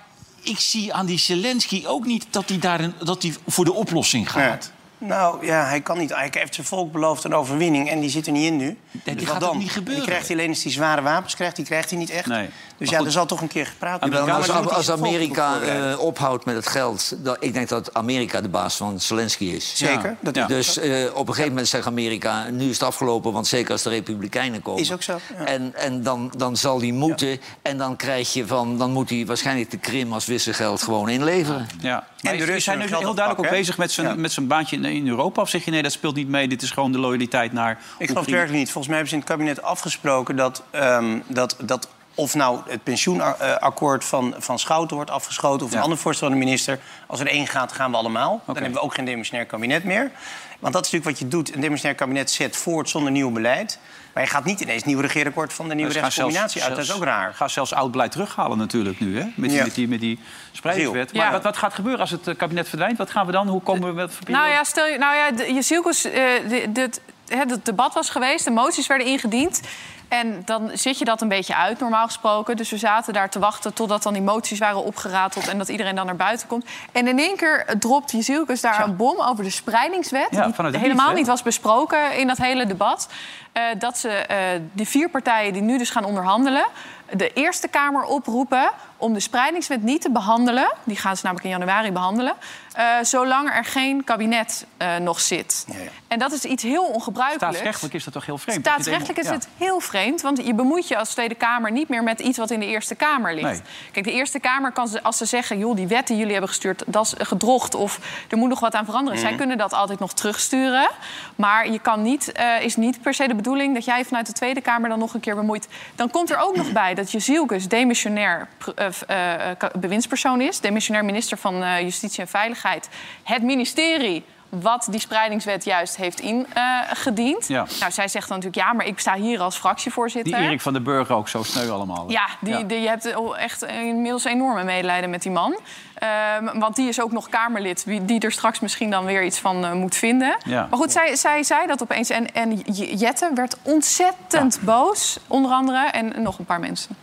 [0.47, 3.73] ik zie aan die Zelensky ook niet dat hij, daar een, dat hij voor de
[3.73, 4.71] oplossing gaat.
[4.97, 6.15] Nou ja, hij kan niet.
[6.15, 8.77] Hij heeft zijn volk beloofd een overwinning en die zit er niet in nu.
[9.03, 9.57] die Dus gaat dan?
[9.57, 9.95] niet gebeuren.
[10.01, 11.55] Die krijgt hij alleen als hij zware wapens krijgt.
[11.55, 12.25] Die krijgt hij niet echt.
[12.25, 12.45] Nee.
[12.45, 13.05] Dus Maar ja, goed.
[13.05, 14.29] er zal toch een keer gepraat worden.
[14.35, 17.15] Als, als zijn Amerika eh, ophoudt met het geld...
[17.23, 19.75] Dat, ik denk dat Amerika de baas van Zelensky is.
[19.75, 20.15] Zeker.
[20.19, 20.47] Dat Ja.
[20.47, 22.49] Dus eh, op een gegeven moment zegt Amerika...
[22.49, 24.81] nu is het afgelopen, want zeker als de Republikeinen komen...
[24.81, 25.45] Is ook zo, ja.
[25.45, 27.39] En, en dan, dan zal die moeten.
[27.61, 28.77] En dan krijg je van...
[28.77, 31.67] dan moet hij waarschijnlijk de Krim als wisselgeld gewoon inleveren.
[31.81, 31.99] Ja.
[31.99, 34.77] de Maar is- Russen hij nu heel duidelijk ook bezig met zijn, met zijn baantje
[34.87, 35.41] in, Europa?
[35.41, 38.07] Of zeg je nee, dat speelt niet mee, dit is gewoon de loyaliteit naar Ik
[38.07, 38.71] geloof het werkelijk niet.
[38.71, 42.83] Volgens mij hebben ze in het kabinet afgesproken dat, ehm, dat, dat of nou het
[42.83, 45.65] pensioenakkoord van, van Schouten wordt afgeschoten...
[45.65, 46.79] of een ander voorstel van de minister.
[47.07, 48.41] Als er één gaat, gaan we allemaal.
[48.45, 50.11] Dan hebben we ook geen demissionair kabinet meer.
[50.59, 51.55] Want dat is natuurlijk wat je doet.
[51.55, 53.79] Een demissionair kabinet zet voort zonder nieuw beleid.
[54.17, 56.75] Maar je gaat niet ineens het nieuwe regeerakkoord van de nieuwe gaan rechtscombinatie uit.
[56.75, 57.33] Dat is ook raar.
[57.33, 59.25] Gaan zelfs oud beleid terughalen natuurlijk nu, hè?
[59.35, 59.63] Met die, Ja.
[59.63, 60.19] met die, met die
[60.51, 61.09] spreidingswet.
[61.11, 61.21] Ja.
[61.23, 62.97] Maar wat, wat gaat gebeuren als het eh, kabinet verdwijnt?
[62.97, 63.47] Wat gaan we dan?
[63.47, 66.13] Hoe komen we met Nou ja, stel je, nou ja, de- je Zielkes, eh,
[66.49, 69.61] de- dit- hè, het debat was geweest, de moties werden ingediend.
[70.07, 72.57] En dan zit je dat een beetje uit, normaal gesproken.
[72.57, 75.47] Dus we zaten daar te wachten totdat dan die moties waren opgerateld...
[75.47, 76.65] en dat iedereen dan naar buiten komt.
[76.91, 80.27] En in één keer dropt Jezielkes daar een bom over de spreidingswet...
[80.29, 83.09] Ja, die helemaal niet was besproken in dat hele debat.
[83.51, 84.37] Eh, dat ze eh
[84.71, 86.65] die vier partijen die nu dus gaan onderhandelen...
[87.11, 90.73] de Eerste Kamer oproepen om de spreidingswet niet te behandelen.
[90.83, 92.33] Die gaan ze namelijk in januari behandelen.
[92.73, 95.65] eh, zolang er geen kabinet eh, nog zit.
[95.67, 95.89] Ja, ja.
[96.07, 97.55] En dat is iets heel ongebruikelijks.
[97.57, 98.59] Staatsrechtelijk is dat toch heel vreemd?
[98.59, 102.19] Staatsrechtelijk is het heel vreemd, want je bemoeit je als Tweede Kamer niet meer met
[102.19, 103.47] iets wat in de Eerste Kamer ligt.
[103.47, 103.61] Nee.
[103.91, 106.49] Kijk, de Eerste Kamer kan ze, als ze zeggen, joh, die wet die jullie hebben
[106.49, 109.19] gestuurd, dat is gedrocht of er moet nog wat aan veranderen.
[109.19, 109.27] Mhm.
[109.27, 110.89] Zij kunnen dat altijd nog terugsturen.
[111.35, 114.33] Maar je kan niet, eh, is niet per se de bedoeling dat jij vanuit de
[114.33, 115.67] Tweede Kamer dan nog een keer bemoeit.
[115.95, 121.05] Dan komt er ook nog bij dat Jezielkus demissionair eh, eh, eh, bewindspersoon is, demissionair
[121.05, 122.89] minister van Justitie en Veiligheid.
[123.23, 127.47] Het ministerie wat die spreidingswet juist heeft ingediend.
[127.47, 127.65] Ja.
[127.79, 130.37] Nou, zij zegt dan natuurlijk ja, maar ik sta hier als fractievoorzitter.
[130.37, 132.11] Die Erik van den Burger ook zo sneu allemaal.
[132.11, 132.63] Ja, die, Ja.
[132.63, 135.59] Die, je hebt echt inmiddels enorme medelijden met die man.
[135.93, 139.65] Ehm, want die is ook nog Kamerlid, die er straks misschien dan weer iets van
[139.65, 140.37] eh, moet vinden.
[140.43, 140.67] Ja.
[140.69, 142.09] Maar goed, zij, zij zei dat opeens.
[142.09, 142.57] En, en
[142.97, 145.87] Jette werd ontzettend boos, onder andere.
[145.87, 146.95] En nog een paar mensen.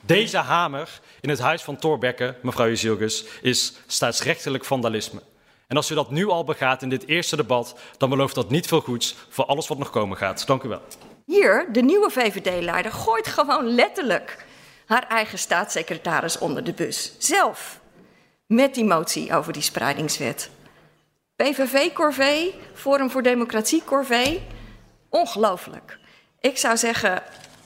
[0.00, 5.22] Deze hamer in het huis van Thorbecke, mevrouw Jezielgus, is staatsrechtelijk vandalisme.
[5.68, 8.66] En als u dat nu al begaat in dit eerste debat, dan belooft dat niet
[8.66, 10.46] veel goeds voor alles wat nog komen gaat.
[10.46, 10.80] Dank u wel.
[11.24, 14.46] Hier, de nieuwe VVD-leider, gooit gewoon letterlijk
[14.86, 17.12] haar eigen staatssecretaris onder de bus.
[17.18, 17.80] Zelf.
[18.46, 20.50] Met die motie over die spreidingswet.
[21.36, 24.42] PVV-corvée, Forum voor Democratie corvée.
[25.08, 25.98] Ongelooflijk.
[26.40, 27.22] Ik zou zeggen,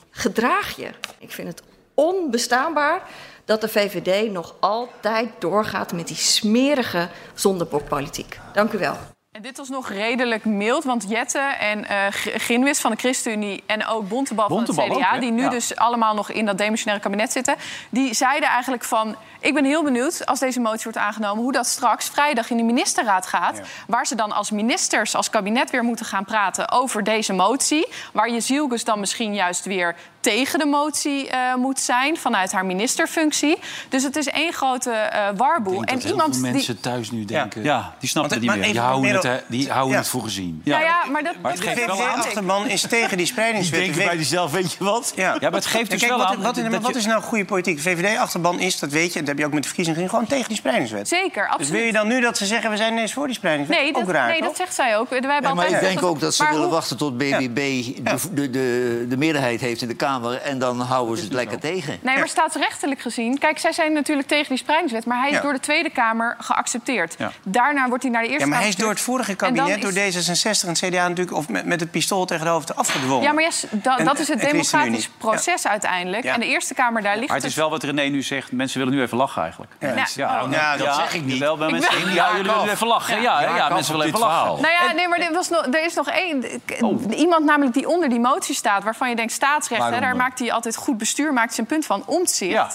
[0.09, 0.89] gedraag je.
[1.19, 1.61] Ik vind het
[1.93, 3.01] onbestaanbaar
[3.45, 8.39] dat de VVD nog altijd doorgaat met die smerige zondebokpolitiek.
[8.53, 9.12] Dank u wel.
[9.33, 13.63] En dit was nog redelijk mild, want Jette en uh, Ginwis van de ChristenUnie...
[13.65, 15.49] en ook Bontebal, Bontebal van het CDA, ook, die nu ja.
[15.49, 17.55] dus allemaal nog in dat demissionaire kabinet zitten...
[17.89, 21.43] die zeiden eigenlijk van, ik ben heel benieuwd als deze motie wordt aangenomen...
[21.43, 23.61] hoe dat straks vrijdag in de ministerraad gaat...
[23.87, 27.87] waar ze dan als ministers, als kabinet weer moeten gaan praten over deze motie...
[28.11, 32.17] waar je Zielgus dan misschien juist weer tegen de motie uh, moet zijn...
[32.17, 33.57] vanuit haar ministerfunctie.
[33.89, 35.81] Dus het is één grote uh, warboel.
[35.81, 36.51] Ik denk dat en iemand heel veel die...
[36.51, 37.63] mensen thuis nu denken...
[37.63, 39.22] Ja, die snappen het niet maar meer.
[39.47, 39.97] Die houden Ja.
[39.99, 40.61] het voor gezien.
[40.63, 40.71] Ja.
[40.77, 42.67] Nou ja, maar dat, Maar het dat geeft wel aan.
[42.67, 43.79] is tegen die Die spreidingswet.
[43.79, 45.13] denken De bij zichzelf, weet je wat?
[45.15, 45.23] Ja.
[45.23, 47.79] Ja, maar het geeft dus Kijk, wel wat, aan Wat, is, wat nou goede politiek?
[47.79, 50.47] VVD-achterban is, dat weet je, dat heb je ook met de verkiezingen gezien, gewoon tegen
[50.47, 51.07] die spreidingswet.
[51.07, 51.71] Zeker, Dus absoluut.
[51.71, 53.79] wil je dan nu dat ze zeggen, we zijn ineens voor die spreidingswet?
[53.79, 54.47] Nee, dat, ook raar, nee toch?
[54.47, 55.09] dat zegt zij ook.
[55.09, 57.55] Wij Ja, maar altijd ik denk ook dat ze Maar willen hoe- wachten tot BBB
[57.55, 60.41] de, de, de, de meerderheid heeft in de Kamer...
[60.41, 61.99] en dan houden ze het lekker tegen.
[62.01, 63.37] Nee, maar staatsrechtelijk gezien...
[63.37, 65.05] Kijk, zij zijn natuurlijk tegen die spreidingswet...
[65.05, 65.41] maar hij is Ja.
[65.41, 67.15] door de Tweede Kamer geaccepteerd.
[67.43, 68.99] Daarna wordt hij naar de Eerste Ja, maar hij Kamer is door het.
[69.13, 71.37] Vorige En dan kabinet, is- door D66 en CDA natuurlijk...
[71.37, 73.23] of met, met het pistool tegen de hoofd afgedwongen.
[73.23, 76.23] Ja, maar yes, da- En- dat is het democratisch proces uiteindelijk.
[76.23, 76.33] Ja.
[76.33, 78.51] En de Eerste Kamer, daar ligt Maar het is wel wat René nu zegt.
[78.51, 79.71] Mensen willen nu even lachen eigenlijk.
[79.79, 80.07] Ja.
[80.15, 80.51] Ja, oh.
[80.51, 81.39] Ja, dat zeg ik niet.
[81.39, 83.21] Wel, mensen ben- denken, ja, jullie willen even lachen.
[83.21, 84.35] Ja, ja, Ja, mensen willen even lachen.
[84.37, 84.57] verhaal.
[84.59, 86.45] Nou ja, nee, maar er, was nog, er is nog één.
[86.79, 87.01] Oh.
[87.17, 88.83] Iemand namelijk die onder die motie staat...
[88.83, 91.33] waarvan je denkt staatsrecht, hè, daar maakt hij altijd goed bestuur...
[91.33, 92.51] maakt zijn punt van omzicht.
[92.51, 92.69] Ja.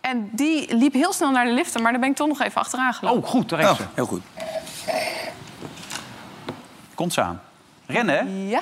[0.00, 1.82] En die liep heel snel naar de liften...
[1.82, 3.22] maar daar ben ik toch nog even achteraan gelopen.
[3.22, 3.82] Oh, goed, daar is Oh, ze.
[3.94, 4.22] heel goed.
[6.94, 7.40] Komt ze aan.
[7.86, 8.48] Rennen, hè?
[8.50, 8.60] Ja.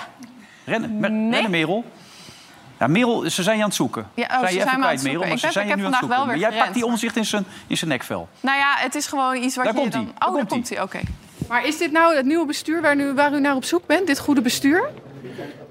[0.65, 1.31] Rennen, Me- Nee.
[1.33, 1.85] rennen Merel.
[2.79, 4.07] Ja, Merel, ze zijn je aan het zoeken.
[4.15, 5.69] Ja, oh, zijn ze je zijn even kwijt, Merel, maar Ik ze zijn ik je
[5.69, 6.39] heb nu aan het vandaag zoeken.
[6.39, 8.29] wel Maar jij pakt die omzicht in zijn, in zijn nekvel.
[8.41, 10.01] Nou ja, het is gewoon iets wat Daar je komt dan...
[10.03, 11.01] Oh, Daar daar komt komt hij, oké.
[11.49, 14.07] Maar is dit nou het nieuwe bestuur waar, nu, waar u naar op zoek bent?
[14.07, 14.89] Dit goede bestuur?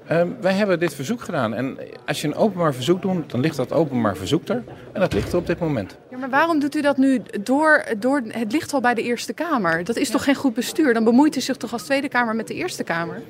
[0.06, 1.54] Ehm, wij hebben dit verzoek gedaan.
[1.54, 4.64] En als je een openbaar verzoek doet, dan ligt dat openbaar verzoek er.
[4.92, 5.96] En dat ligt er op dit moment.
[6.22, 8.22] Maar waarom doet u dat nu door, door...
[8.28, 9.84] Het ligt al bij de Eerste Kamer.
[9.84, 10.94] Dat is toch geen goed bestuur?
[10.94, 13.22] Dan bemoeit u zich toch als Tweede Kamer met de Eerste Kamer?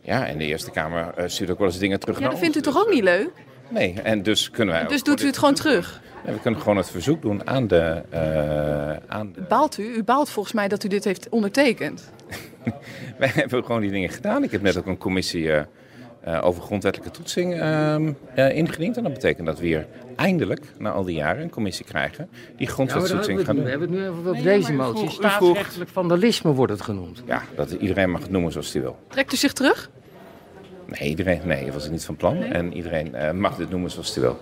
[0.00, 2.40] Ja, en de Eerste Kamer eh, stuurt ook wel eens dingen terug Ja, naar dat
[2.40, 2.50] ons.
[2.52, 3.30] vindt u toch ook niet leuk?
[3.68, 6.00] Nee, en dus kunnen wij Dus doet u het gewoon terug?
[6.24, 8.02] We kunnen gewoon het verzoek doen aan de...
[8.10, 9.40] eh, aan de...
[9.48, 9.82] Baalt u?
[9.94, 12.10] U baalt volgens mij dat u dit heeft ondertekend.
[13.18, 14.44] Wij hebben gewoon die dingen gedaan.
[14.44, 15.64] Ik heb net ook een commissie eh, eh,
[16.26, 18.96] over grondwettelijke toetsing ehm, eh, ingediend.
[18.96, 22.66] En dat betekent dat we hier eindelijk, na al die jaren, een commissie krijgen die
[22.66, 23.70] grondwetstoetsing gaat we doen.
[23.70, 25.10] hebben het nu even over Nee, deze motie.
[25.10, 27.22] Staatsrechtelijk vandalisme wordt het genoemd.
[27.26, 28.98] Ja, dat iedereen mag het noemen zoals hij wil.
[29.08, 29.90] Trekt u zich terug?
[30.86, 32.42] Nee, iedereen, nee, dat was niet van plan.
[32.42, 34.40] En iedereen eh, mag dit noemen zoals hij wil.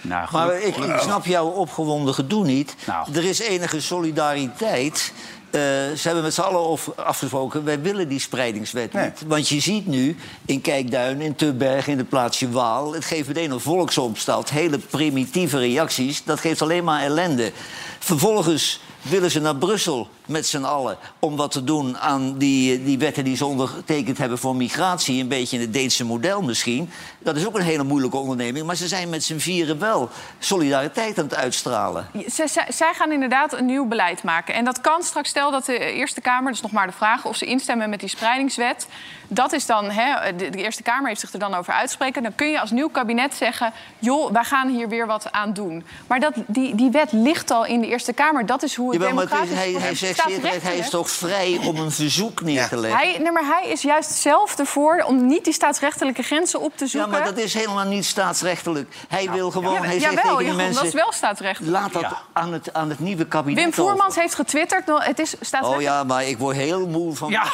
[0.00, 2.76] Nou, Maar ik, ik snap jouw opgewonden gedoe niet.
[2.86, 3.14] Nou.
[3.14, 5.12] Er is enige solidariteit.
[5.54, 9.22] Eh, ze hebben met z'n allen afgesproken, wij willen die spreidingswet niet.
[9.26, 12.94] Want je ziet nu in Kijkduin, in Tubberg, in de plaatsje Waal...
[12.94, 16.24] het geeft meteen een volksopstand, hele primitieve reacties.
[16.24, 17.52] Dat geeft alleen maar ellende.
[17.98, 20.96] Vervolgens willen ze naar Brussel met z'n allen...
[21.18, 25.20] om wat te doen aan die, die wetten die ze ondertekend hebben voor migratie.
[25.22, 26.90] Een beetje in het Deense model misschien.
[27.18, 28.66] Dat is ook een hele moeilijke onderneming.
[28.66, 30.08] Maar ze zijn met z'n vieren wel
[30.38, 32.06] solidariteit aan het uitstralen.
[32.26, 34.54] Zij, zij- zij gaan inderdaad een nieuw beleid maken.
[34.54, 37.24] En dat kan straks, stel dat de Eerste Kamer, dat is nog maar de vraag...
[37.24, 38.86] of ze instemmen met die spreidingswet.
[39.28, 42.22] Dat is dan, hè, de, de Eerste Kamer heeft zich er dan over uitspreken.
[42.22, 43.72] Dan kun je als nieuw kabinet zeggen...
[43.98, 45.84] joh, wij gaan hier weer wat aan doen.
[46.06, 48.46] Maar dat, die, die wet ligt al in de Eerste Kamer.
[48.46, 50.90] Dat is hoe het Jawel, maar het is- democratisch hij, zegt zeer terecht, hij is
[50.90, 52.98] toch vrij om een verzoek neer te leggen?
[53.00, 56.84] Hij, nee, maar hij is juist zelf ervoor om niet die staatsrechtelijke grenzen op te
[56.84, 57.10] Ja, zoeken.
[57.10, 58.94] maar dat is helemaal niet staatsrechtelijk.
[59.08, 60.74] Hij wil gewoon, Ja, hij zegt jawel, tegen mensen...
[60.74, 61.72] dat is wel staatsrechtelijk.
[61.72, 62.22] Laat dat Ja.
[62.32, 64.20] aan, het, aan het nieuwe kabinet Wim Voermans over.
[64.20, 65.76] heeft getwitterd, nou, het is staatsrechtelijk.
[65.76, 67.30] Oh ja, maar ik word heel moe van...
[67.30, 67.44] Ja,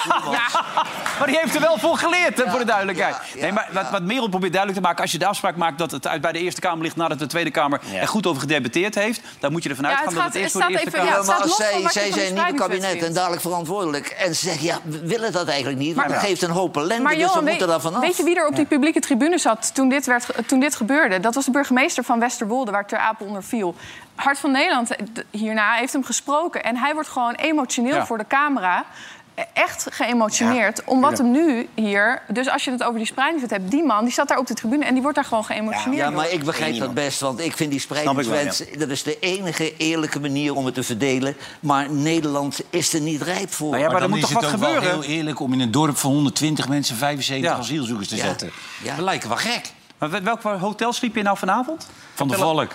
[1.19, 3.17] maar die heeft er wel voor geleerd, hè, voor de duidelijkheid.
[3.41, 5.03] Nee, maar wat, wat Merel probeert duidelijk te maken...
[5.03, 6.97] als je de afspraak maakt dat het uit bij de Eerste Kamer ligt...
[6.97, 9.21] nadat de Tweede Kamer er goed over gedebatteerd heeft...
[9.39, 11.07] dan moet je ervan Ja, uitgaan het dat het eerst voor de Eerste Kamer...
[11.09, 14.07] ja, maar staat als zij, zij zijn nieuwe spreidingswet kabinet en dadelijk verantwoordelijk...
[14.09, 15.97] en ze zeggen, ja, we willen dat eigenlijk niet...
[15.97, 18.01] maar, dat geeft een hoop ellende, Maar dus we moeten weet, daar vanaf.
[18.01, 21.21] weet je wie er op die publieke tribune zat toen dit, werd, toen dit gebeurde?
[21.21, 23.75] Dat was de burgemeester van Westerwolde, waar Ter Apel onder viel.
[24.15, 26.63] Hart van Nederland eh, hierna heeft hem gesproken.
[26.65, 28.07] En hij wordt gewoon emotioneel Ja.
[28.07, 28.85] voor de camera.
[29.53, 30.85] Echt geëmotioneerd.
[30.85, 32.23] om wat hem nu hier...
[32.29, 33.71] Dus als je het over die spreidingswet hebt...
[33.71, 36.11] die man die staat daar op de tribune en die wordt daar gewoon geëmotioneerd Ja,
[36.11, 38.69] maar ik begrijp dat best, want ik vind die spreidingswet...
[38.79, 41.37] dat is de enige eerlijke manier om het te verdelen.
[41.61, 43.71] Maar Nederland is er niet rijp voor.
[43.71, 46.97] Maar, dan is het ook wel heel eerlijk om in een dorp van 120 mensen
[46.97, 48.25] 75 asielzoekers te Ja.
[48.25, 48.51] zetten.
[48.83, 48.97] Ja.
[48.97, 49.73] We lijken wel gek.
[49.99, 51.89] Maar welk hotel sliep je nou vanavond?
[52.15, 52.73] Van de Valk.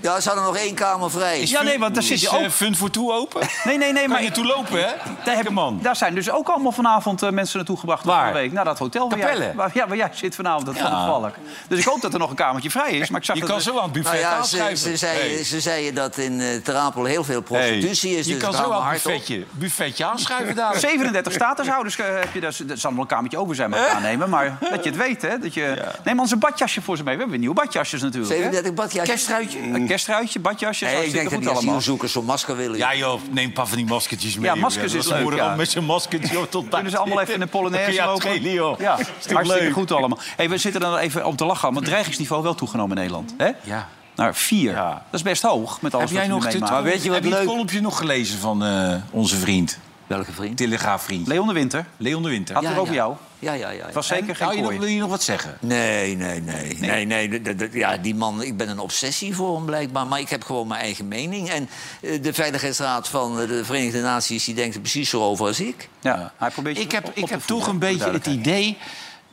[0.00, 1.46] Ja, er staat er nog één kamer vrij.
[1.46, 2.50] Ja, nee, want daar zit Is je eh, ook.
[2.50, 3.40] Fund voor Toe open?
[3.64, 4.92] Nee, nee, nee, maar je toe lopen, hè?
[5.24, 5.78] Daar, heb, man.
[5.82, 8.04] daar zijn dus ook allemaal vanavond eh, mensen naartoe gebracht.
[8.04, 8.24] Waar?
[8.24, 8.52] Van de week.
[8.52, 9.52] Naar dat hotel waar jij, Capelle?
[9.54, 10.82] waar, ja, waar jij zit vanavond, dat Ja.
[10.82, 11.34] van de Valk.
[11.68, 13.10] Dus ik hoop dat er nog een kamertje vrij is.
[13.10, 14.78] Maar ik zag Je dat kan er- zo aan het buffet Nou ja, ze, aanschuiven.
[14.78, 15.44] ze, zeiden, Hey.
[15.44, 18.26] ze zeiden dat in eh Terapel heel veel prostitutie is.
[18.26, 20.78] je dus kan het zo aan het buffetje, buffetje aanschuiven daar.
[20.78, 22.40] 37 statushouders heb je.
[22.40, 24.28] Dus, dat zal nog een kamertje over zijn met aannemen.
[24.30, 25.38] Maar dat je het weet, hè.
[25.38, 25.64] Dat je...
[26.04, 27.14] Neem anders een badjasje voor ze mee.
[27.14, 28.32] We hebben weer nieuwe badjasjes natuurlijk.
[28.32, 28.38] hè.
[28.38, 29.08] 37 badjasjes.
[29.08, 29.58] Kerstruitje,
[29.90, 30.92] kerstruitje, badjasjes.
[30.92, 31.74] Nee, ik denk dat die allemaal.
[31.74, 32.78] asielzoekers zo'n masker willen.
[32.78, 34.44] Ja joh, neem een paar van die maskertjes mee.
[34.44, 35.50] Ja, maskers is ze leuk, moeder ja.
[35.50, 38.42] al met zijn maskertje joh, tot Kunnen ze allemaal even in de Dan Polonaise lopen?
[38.78, 39.72] Ja, hartstikke leuk?
[39.72, 40.18] goed allemaal.
[40.36, 43.34] Hey, we zitten er even om te lachen, want het dreigingsniveau wel toegenomen in Nederland.
[43.36, 43.50] Hè?
[43.62, 43.88] Ja.
[44.14, 44.74] Naar vier.
[44.74, 47.10] Dat is best hoog met alles Heb jij wat nog we dit, maar weet je
[47.10, 49.78] wat heb je het kolompje nog gelezen van eh, onze vriend?
[50.10, 50.56] Welke vriend?
[50.56, 51.26] Telegraafvriend.
[51.26, 51.86] Leon de Winter.
[51.96, 52.54] Leon de Winter.
[52.54, 53.14] Had het over jou?
[53.38, 53.84] Ja, ja, ja.
[53.84, 54.78] Het was zeker geen nog, kooi.
[54.78, 55.58] wil je nog wat zeggen?
[55.60, 56.76] Nee, nee, nee.
[56.78, 57.70] nee, nee.
[57.72, 60.06] ja, die man, ik ben een obsessie voor hem blijkbaar.
[60.06, 61.48] Maar ik heb gewoon mijn eigen mening.
[61.48, 61.68] En
[62.00, 65.88] eh, de Veiligheidsraad van de Verenigde Naties die denkt er precies zo over als ik.
[66.00, 68.78] Ja, hij probeert je Ik heb, op ik heb toch een beetje het idee...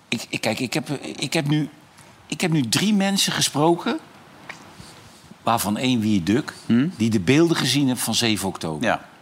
[0.08, 1.70] Ik, ik, kijk, ik heb, ik, heb nu,
[2.28, 4.00] ik heb nu drie mensen gesproken...
[5.44, 6.54] waarvan één wie Duk...
[6.98, 8.80] die de beelden gezien hebben van 7 oktober.
[8.80, 8.86] Hm?
[8.86, 9.16] Ja.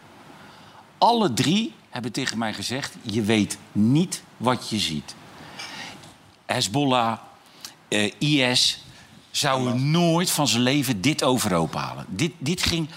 [1.05, 2.93] Alle drie hebben tegen mij gezegd...
[3.01, 5.15] je weet niet wat je ziet.
[6.45, 7.17] Hezbollah,
[7.87, 8.83] eh, IS
[9.31, 12.05] zouden nooit van zijn leven dit overhoop halen.
[12.07, 12.89] Dit, dit ging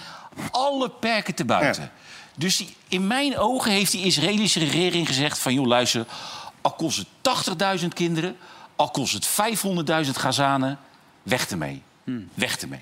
[0.51, 1.91] alle perken te buiten.
[2.35, 5.53] Dus die- in mijn ogen heeft die Israëlische regering gezegd van...
[5.53, 6.05] joh, luister,
[6.61, 8.37] al kost het 80.000 kinderen...
[8.75, 9.29] al kost het
[10.05, 10.79] 500.000 Gazanen,
[11.23, 11.81] weg ermee.
[12.33, 12.81] Weg ermee.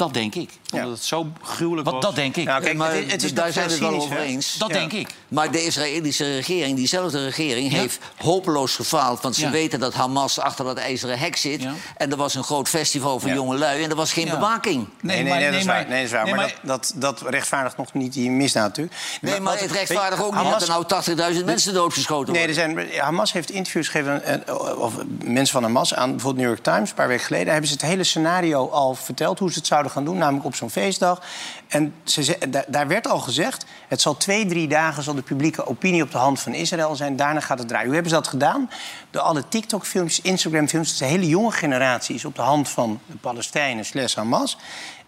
[0.00, 0.50] Dat denk ik.
[0.72, 2.04] Omdat het zo gruwelijk Wat, was.
[2.04, 2.44] dat denk ik.
[2.44, 4.54] Nou, kijk, maar het, het is daar zijn we het wel over eens.
[4.58, 4.74] Dat Ja.
[4.74, 5.08] denk ik.
[5.28, 7.78] Maar de Israëlische regering, diezelfde regering, Ja.
[7.78, 9.20] heeft hopeloos gefaald.
[9.22, 9.50] Want ze Ja.
[9.50, 11.62] weten dat Hamas achter dat ijzeren hek zit.
[11.62, 11.72] Ja.
[11.96, 13.34] En er was een groot festival voor Ja.
[13.34, 13.82] jonge lui.
[13.82, 14.34] En er was geen Ja.
[14.34, 14.88] bewaking.
[15.00, 15.86] Nee, nee, nee, dat is waar.
[15.88, 16.24] Nee, dat is waar.
[16.24, 18.96] nee, maar maar- dat, dat, dat rechtvaardigt nog niet die misdaad natuurlijk.
[19.20, 22.64] Nee, maar het rechtvaardigt ook niet Hamas- dat er nou 80.000 mensen doodgeschoten Nee, worden.
[22.78, 26.62] er zijn, Hamas heeft interviews gegeven, eh, of mensen van Hamas, aan bijvoorbeeld New York
[26.64, 27.44] Times, een paar weken geleden.
[27.44, 30.44] Daar hebben ze het hele scenario al verteld, hoe ze het zouden gaan doen, namelijk
[30.44, 31.22] op zo'n feestdag.
[31.68, 36.02] En ze, daar, werd al gezegd, het zal twee, drie dagen zal de publieke opinie
[36.02, 37.16] op de hand van Israël zijn.
[37.16, 37.86] Daarna gaat het draaien.
[37.86, 38.70] Hoe hebben ze dat gedaan?
[39.10, 40.98] Door alle TikTok-filmpjes, Instagram-filmpjes.
[40.98, 44.56] De hele jonge generatie is op de hand van de Palestijnen slash Hamas.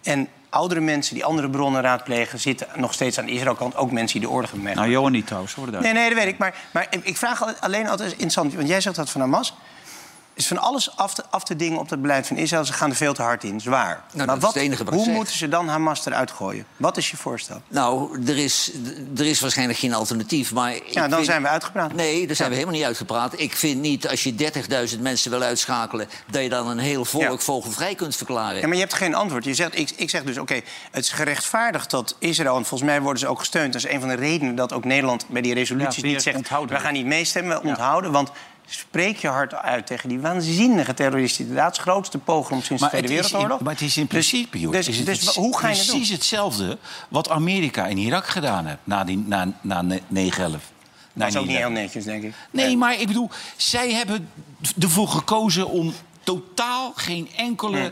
[0.03, 3.75] En oudere mensen die andere bronnen raadplegen, zitten nog steeds aan de Israël-kant.
[3.75, 4.89] Ook mensen die de oorlog hebben meegemaakt.
[4.91, 5.71] Nou, Johan niet trouwens, hoor.
[5.81, 6.37] Nee, nee, dat weet ik.
[6.37, 9.53] Maar, maar ik vraag al- alleen altijd interessant, want jij zegt dat van Hamas.
[10.35, 12.65] Is van alles af te, af te dingen op het beleid van Israël.
[12.65, 14.03] Ze gaan er veel te hard in, zwaar.
[14.13, 15.13] dat maar wat, wat hoe zeg.
[15.13, 16.65] moeten ze dan Hamas eruit gooien?
[16.77, 17.61] Wat is je voorstel?
[17.67, 18.71] Nou, er is,
[19.17, 20.53] er is waarschijnlijk geen alternatief.
[20.53, 21.93] Maar Ja, dan vind- zijn we uitgepraat.
[21.93, 23.39] Nee, daar zijn we helemaal niet uitgepraat.
[23.39, 24.35] Ik vind niet, als je
[24.95, 26.07] 30.000 mensen wil uitschakelen...
[26.31, 27.37] dat je dan een heel volk Ja.
[27.37, 28.59] vogelvrij kunt verklaren.
[28.59, 29.43] Ja, maar je hebt geen antwoord.
[29.43, 32.55] Je zegt, ik, ik zeg dus, oké, het is gerechtvaardigd dat Israël...
[32.57, 33.73] en volgens mij worden ze ook gesteund.
[33.73, 36.37] Dat is een van de redenen dat ook Nederland bij die weer niet zegt...
[36.37, 36.75] onthouden.
[36.75, 38.11] we gaan niet meestemmen, we onthouden.
[38.11, 38.31] Want
[38.65, 41.41] spreek je hard uit tegen die waanzinnige terroristen.
[41.45, 43.59] Inderdaad, het grootste pogrom sinds Maar de Tweede in, Wereldoorlog.
[43.61, 45.85] maar het is in Dus- principe, joh, dus- is het dus hoe ga je het
[45.85, 45.95] doen?
[45.95, 46.77] precies hetzelfde
[47.09, 50.71] wat Amerika in Irak gedaan heeft na, die, na, na ne- 9-11.
[51.13, 51.57] Dat is ook niet 9/11.
[51.57, 52.33] heel netjes, denk ik.
[52.51, 54.29] Nee, maar ik bedoel, zij hebben
[54.79, 57.91] ervoor gekozen om totaal geen enkele...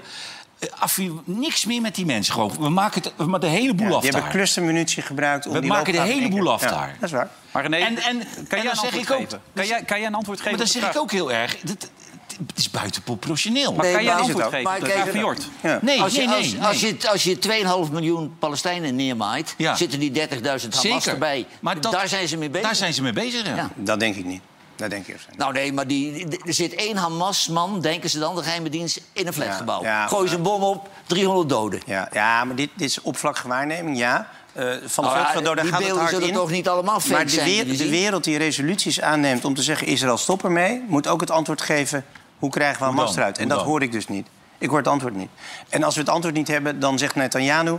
[0.80, 2.34] affi- niks meer met die mensen.
[2.34, 4.21] Gewoon, we maken het, we maken de hele boel Ja, af die daar.
[4.21, 6.95] hebben clustermunitie gebruikt om We die maken de hele boel af Ja, daar.
[7.00, 7.30] Dat is waar.
[7.52, 9.41] Maar René, En- en- kan en jij zeg antwoord ik ook- geven?
[9.54, 10.52] Kan jij, kan jij een antwoord geven?
[10.58, 11.58] Maar dan zeg ik ook heel erg...
[11.62, 11.89] Dat,
[12.47, 13.74] het is buitenproportioneel.
[13.74, 14.82] Maar Nee, kan jij een maar- antwoord is het geven?
[14.82, 15.38] Maar kijk?
[15.62, 15.80] Ja.
[15.82, 16.38] Nee, Als je, nee, nee.
[16.38, 16.62] als, nee.
[16.63, 17.39] als je, als je
[17.88, 19.76] 2,5 miljoen Palestijnen neermaait, Ja.
[19.76, 21.12] zitten die 30.000 Hamas Zeker.
[21.12, 21.45] erbij.
[21.62, 22.67] Maar dat- daar zijn ze mee bezig.
[22.67, 23.45] Daar zijn ze mee bezig.
[23.56, 23.69] Ja.
[23.76, 24.41] Dat denk ik niet.
[24.89, 25.06] Denk.
[25.38, 29.02] Nou nee, maar die, die- er zit één Hamas-man, denken ze dan, de geheime dienst,
[29.13, 29.82] in een flatgebouw.
[29.84, 31.82] Ja, Gooi ze een bom op, 300 doden.
[31.86, 34.30] Ja, ja maar dit, dit is oppervlakkige waarneming, ja.
[34.54, 36.34] Eh, van de Nou ja, vlucht van die gaat het beelden hard zullen in.
[36.34, 37.89] toch niet allemaal fake maar de, zijn, de zien?
[37.89, 39.88] wereld die resoluties aanneemt om te zeggen...
[39.88, 42.06] Israël stop ermee, moet ook het antwoord geven...
[42.39, 43.17] hoe krijgen we Hamas dan?
[43.17, 43.36] eruit?
[43.38, 43.67] En Hoe dat dan?
[43.67, 44.28] hoor ik dus niet.
[44.58, 45.30] Ik hoor het antwoord niet.
[45.70, 47.78] En als we het antwoord niet hebben, dan zegt Netanyahu...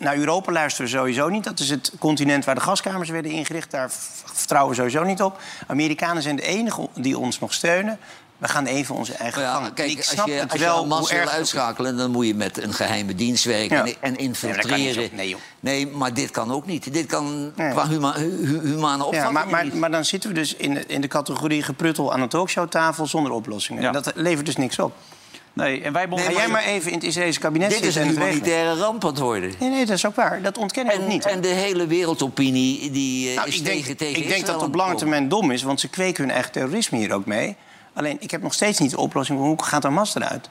[0.00, 1.44] Naar Europa luisteren we sowieso niet.
[1.44, 3.70] Dat is het continent waar de gaskamers werden ingericht.
[3.70, 3.90] Daar
[4.24, 5.38] vertrouwen we sowieso niet op.
[5.66, 7.98] Amerikanen zijn de enigen die ons nog steunen.
[8.38, 9.74] We gaan even onze eigen Ja, gang.
[9.74, 11.96] kijk, ik als je, het als je wel hoe wil uitschakelen...
[11.96, 13.92] dan moet je met een geheime dienst werken Ja.
[14.00, 15.10] en, infiltreren.
[15.60, 16.92] Nee, maar dit kan ook niet.
[16.92, 17.70] Dit kan Nee.
[17.70, 19.74] qua huma, hu- hu- humane Ja, opvatting maar, maar, niet.
[19.74, 23.32] maar dan zitten we dus in de, in de categorie gepruttel aan een talkshowtafel zonder
[23.32, 23.84] oplossingen.
[23.84, 24.94] En dat levert dus niks op.
[25.56, 28.08] Nee, en wij Ga jij maar even in het Israëlische kabinet Dit is zitten een
[28.08, 29.52] humanitaire ramp aan het worden.
[29.58, 30.42] Nee, nee, dat is ook waar.
[30.42, 31.26] Dat ontken ik En, niet.
[31.26, 34.52] en de hele wereldopinie die, eh, Nou, is ik denk, tegen, tegen ik denk Israël
[34.52, 37.26] dat het op lange termijn dom is, want ze kweken hun eigen terrorisme hier ook
[37.26, 37.56] mee.
[37.94, 40.48] Alleen, ik heb nog steeds niet de oplossing van hoe gaat Hamas eruit?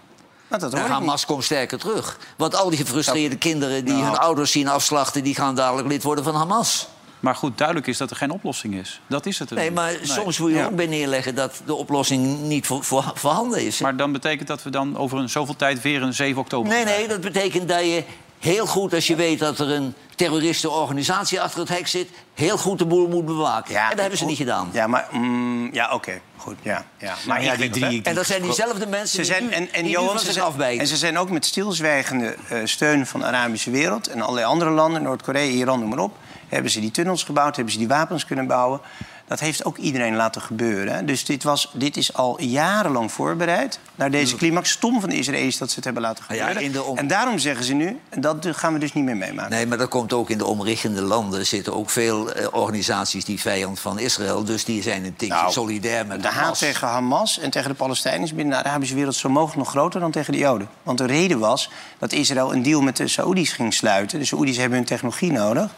[0.47, 0.91] Nou, dat hoor niet.
[0.91, 2.19] Hamas komt sterker terug.
[2.37, 4.05] Want al die gefrustreerde kinderen die Nou.
[4.05, 5.23] hun ouders zien afslachten...
[5.23, 6.87] die gaan dadelijk lid worden van Hamas.
[7.25, 9.01] Maar goed, duidelijk is dat er geen oplossing is.
[9.07, 10.65] Dat is het Nee, maar soms moet je Ja.
[10.65, 11.35] ook bij neerleggen...
[11.35, 13.79] dat de oplossing niet voor, voor, voorhanden is.
[13.79, 16.71] Maar dan betekent dat we dan over een zoveel tijd weer een 7 oktober...
[16.73, 18.03] Nee, nee, dat betekent dat je
[18.39, 22.77] heel goed, als je weet dat er een terroristenorganisatie achter het hek zit, heel goed
[22.79, 23.75] de boel moet bewaken.
[23.75, 24.69] en dat hebben ze niet gedaan.
[24.73, 27.13] Ja, maar mm, ja, oké, goed, ja, ja.
[27.27, 28.01] Maar ja, die drie-?
[28.03, 30.45] En dat zijn diezelfde mensen Ze die zijn, nu- en, en die Johan, ze zijn,
[30.45, 30.79] afbijten.
[30.79, 34.69] en ze zijn ook met stilzwijgende eh, steun van de Arabische wereld en allerlei andere
[34.71, 38.25] landen, Noord-Korea, Iran, noem maar op, hebben ze die tunnels gebouwd, hebben ze die wapens
[38.25, 38.79] kunnen bouwen.
[39.27, 41.05] Dat heeft ook iedereen laten gebeuren.
[41.05, 44.69] Dus dit, was, dit is al jarenlang voorbereid naar deze climax.
[44.71, 46.71] Stom van de Israëli's dat ze het hebben laten ja, gebeuren.
[46.71, 49.51] de om- En daarom zeggen ze nu, en dat gaan we dus niet meer meemaken.
[49.51, 51.45] Nee, maar dat komt ook in de omliggende landen.
[51.45, 54.43] zitten ook veel eh, organisaties die vijand van Israël.
[54.43, 56.59] Dus die zijn een tikje Nou, solidair met De haat Hamas.
[56.59, 59.99] tegen Hamas en tegen de Palestijnen is binnen de Arabische wereld zo mogelijk nog groter
[59.99, 60.67] dan tegen de Joden.
[60.83, 64.19] Want de reden was dat Israël een deal met de Saoedi's ging sluiten.
[64.19, 65.71] De Saoedi's hebben hun technologie nodig.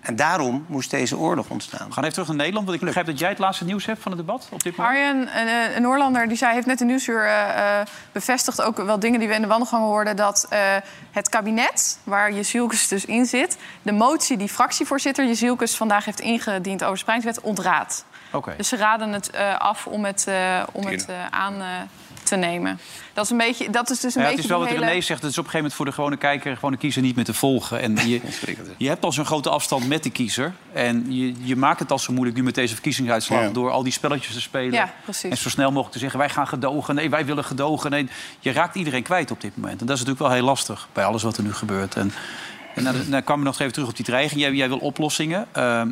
[0.00, 1.86] En daarom moest deze oorlog ontstaan.
[1.86, 4.02] We gaan even terug naar Nederland, want ik begrijp dat jij het laatste nieuws hebt
[4.02, 4.96] van het debat op dit moment.
[4.96, 8.62] Arjen, een, eh, een Noorlander, die zei, heeft net in Nieuwsuur eh, eh, bevestigd...
[8.62, 10.16] ook wel dingen die we in de wandelgangen hoorden...
[10.16, 10.58] dat eh,
[11.10, 13.56] het kabinet, waar Jezielkus dus in zit...
[13.82, 16.82] de motie die fractievoorzitter Jezielkus vandaag heeft ingediend...
[16.82, 18.04] over de spreidingswet, ontraadt.
[18.32, 18.54] Oké.
[18.56, 21.66] Dus ze raden het eh, af om het, eh, om het aan eh,
[22.30, 22.78] te nemen.
[23.12, 24.86] Dat is, een beetje, dat is dus een Ja, het beetje is wel wat hele...
[24.86, 25.22] René zegt.
[25.22, 27.34] Het is op een gegeven moment voor de gewone kijker, gewone kiezer niet meer te
[27.34, 27.80] volgen.
[27.80, 28.20] En je,
[28.76, 30.52] je hebt al zo'n grote afstand met de kiezer.
[30.72, 33.42] En je, je maakt het al zo moeilijk nu met deze verkiezingsuitslag...
[33.42, 33.48] Ja.
[33.48, 34.72] door al die spelletjes te spelen.
[34.72, 35.30] Ja, precies.
[35.30, 36.94] En zo snel mogelijk te zeggen, wij gaan gedogen.
[36.94, 37.90] Nee, wij willen gedogen.
[37.90, 38.08] Nee,
[38.40, 39.80] je raakt iedereen kwijt op dit moment.
[39.80, 41.96] En dat is natuurlijk wel heel lastig bij alles wat er nu gebeurt.
[41.96, 42.12] En,
[42.74, 44.40] en dan, dan kwam je nog even terug op die dreiging.
[44.40, 45.46] Jij, jij wil oplossingen.
[45.52, 45.90] Ehm,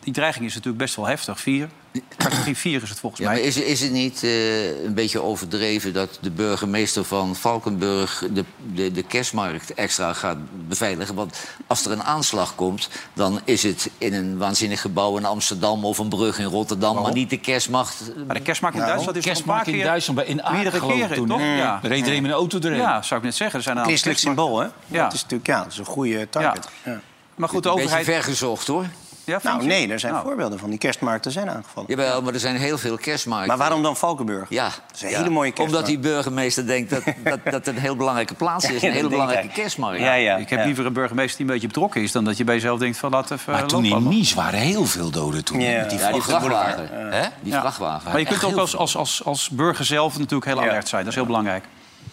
[0.00, 1.40] die dreiging is natuurlijk best wel heftig.
[1.40, 1.68] Vier.
[2.16, 3.36] Categorie 4 is het volgens Ja, mij.
[3.38, 8.44] maar is, is het niet eh, een beetje overdreven dat de burgemeester van Valkenburg de,
[8.74, 10.36] de, de kerstmarkt extra gaat
[10.68, 11.14] beveiligen?
[11.14, 15.84] Want als er een aanslag komt, dan is het in een waanzinnig gebouw in Amsterdam
[15.84, 18.02] of een brug in Rotterdam, maar niet de kerstmacht.
[18.26, 19.88] Maar de kerstmarkt in Nou, Duitsland is nog een kerstmarkt paar in keer...
[19.88, 21.40] Duitsland, bij- in meerdere keren, toen, toch?
[21.40, 21.80] Ja.
[21.82, 22.80] Er reed er een met een auto doorheen.
[22.80, 23.58] Ja, zou ik net zeggen.
[23.58, 24.66] Er zijn een Christelijk symbool, hè?
[24.86, 25.02] Ja.
[25.04, 26.68] Dat is natuurlijk ja, dat is een goede target.
[26.84, 27.00] Ja.
[27.34, 28.16] Maar goed, de Een beetje overheid...
[28.16, 28.86] vergezocht hoor.
[29.24, 29.66] Ja, Nou je?
[29.66, 30.24] nee, er zijn Nou.
[30.26, 30.70] voorbeelden van.
[30.70, 31.90] Die kerstmarkten zijn aangevallen.
[31.90, 33.48] Jawel, maar er zijn heel veel kerstmarkten.
[33.48, 34.48] Maar waarom dan Valkenburg?
[34.50, 35.74] Ja, Dat is een hele mooie kerstmarkt.
[35.74, 38.80] Omdat die burgemeester denkt dat dat, dat het een heel belangrijke plaats is.
[38.80, 39.54] Ja, een hele belangrijke hij.
[39.54, 40.00] kerstmarkt.
[40.00, 40.36] Ja, ja.
[40.36, 40.64] Ik heb ja.
[40.64, 42.12] liever een burgemeester die een beetje betrokken is...
[42.12, 44.16] dan dat je bij jezelf denkt van laat even Maar toen lopen in.
[44.18, 45.60] Nice waren heel veel doden toen.
[45.60, 45.80] Ja.
[45.80, 46.88] Met die Ja, die vrachtwagen.
[46.92, 47.28] Hè?
[47.40, 48.10] Die vrachtwagen.
[48.10, 50.68] Maar je kunt ook als, als, als, als burger zelf natuurlijk heel Ja.
[50.70, 51.00] alert zijn.
[51.02, 51.64] Dat is heel belangrijk.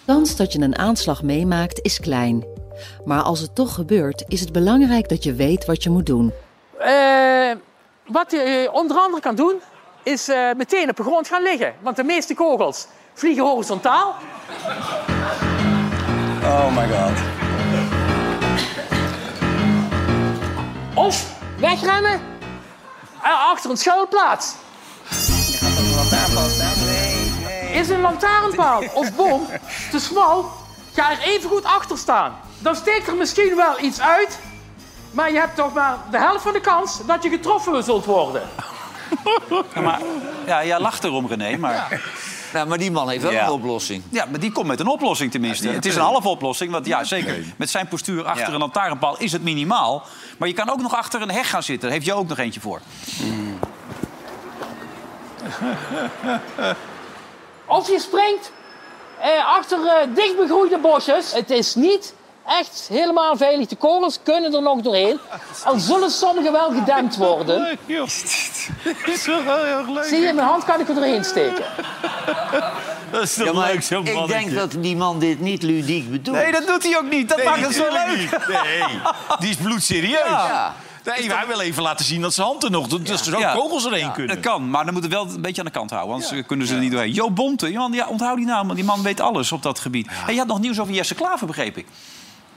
[0.06, 2.45] kans dat je een aanslag meemaakt is klein.
[3.06, 6.32] Maar als het toch gebeurt, is het belangrijk dat je weet wat je moet doen.
[6.80, 7.52] Eh,
[8.06, 9.62] wat je eh, onder andere kan doen,
[10.04, 11.76] is eh, meteen op de grond gaan liggen.
[11.82, 14.15] Want de meeste kogels vliegen horizontaal.
[16.44, 17.18] Oh my god.
[20.94, 21.26] Of
[21.60, 22.22] wegrennen
[23.22, 24.56] achter een schuilplaats.
[27.74, 29.48] Is een lantaarnpaal of boom
[29.92, 30.52] te smal,
[30.94, 32.39] ga er even goed achter staan.
[32.60, 34.39] Dan steekt er misschien wel iets uit,
[35.12, 38.41] maar je hebt toch maar de helft van de kans dat je getroffen zult worden.
[39.76, 40.00] Ja, maar,
[40.45, 42.02] ja, jij lacht erom, René, maar...
[42.54, 43.45] Nou, maar die man heeft wel Ja.
[43.45, 44.04] een oplossing.
[44.10, 45.67] Ja, maar die komt met een oplossing tenminste.
[45.69, 47.43] het is een halve oplossing, want ja, zeker.
[47.56, 48.54] Met zijn postuur achter Ja.
[48.54, 50.04] een lantaarnpaal is het minimaal.
[50.38, 51.82] Maar je kan ook nog achter een heg gaan zitten.
[51.89, 52.80] Daar heeft je ook nog eentje voor.
[57.65, 58.52] Of je springt
[59.19, 61.34] eh, achter eh, dichtbegroeide bosjes.
[61.34, 62.13] Het is niet
[62.49, 63.67] echt helemaal veilig.
[63.67, 65.19] De kogels kunnen er nog doorheen.
[65.63, 67.77] Al zullen sommige wel gedempt worden.
[70.03, 71.63] Zie je, mijn hand kan ik er doorheen steken.
[73.12, 76.38] Dat is toch Ja, leuk, zo'n ik denk dat die man dit niet ludiek bedoelt.
[76.38, 77.29] Nee, dat doet hij ook niet.
[77.29, 78.17] Dat maakt het zo leuk.
[78.17, 78.47] niet.
[78.63, 78.83] Nee,
[79.39, 80.19] die is bloedserieus.
[80.27, 80.73] Ja.
[81.03, 82.88] Nee, hij wil even laten zien dat zijn hand er nog...
[82.88, 83.53] dat er zo Ja.
[83.53, 84.35] kogels erheen kunnen.
[84.35, 86.13] Dat kan, maar dan moet het wel een beetje aan de kant houden.
[86.13, 87.12] Anders kunnen ze er niet doorheen.
[87.13, 88.63] Jo Bonte, man, ja, onthoud die naam.
[88.65, 90.07] want Die man weet alles op dat gebied.
[90.27, 91.85] En je had nog nieuws over Jesse Klaver, begreep ik.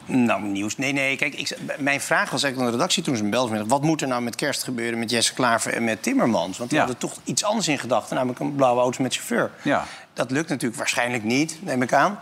[0.06, 0.76] Nou, nieuws.
[0.76, 1.16] Nee, nee.
[1.16, 3.68] Kijk, ik, mijn vraag was eigenlijk aan de redactie toen ze me belden.
[3.68, 6.58] Wat moet er nou met kerst gebeuren met Jesse Klaver en met Timmermans?
[6.58, 6.84] Want die Ja.
[6.84, 9.50] hadden toch iets anders in gedachten, namelijk een blauwe auto met chauffeur.
[9.62, 9.84] Ja.
[10.12, 12.18] Dat lukt natuurlijk waarschijnlijk niet, neem ik aan.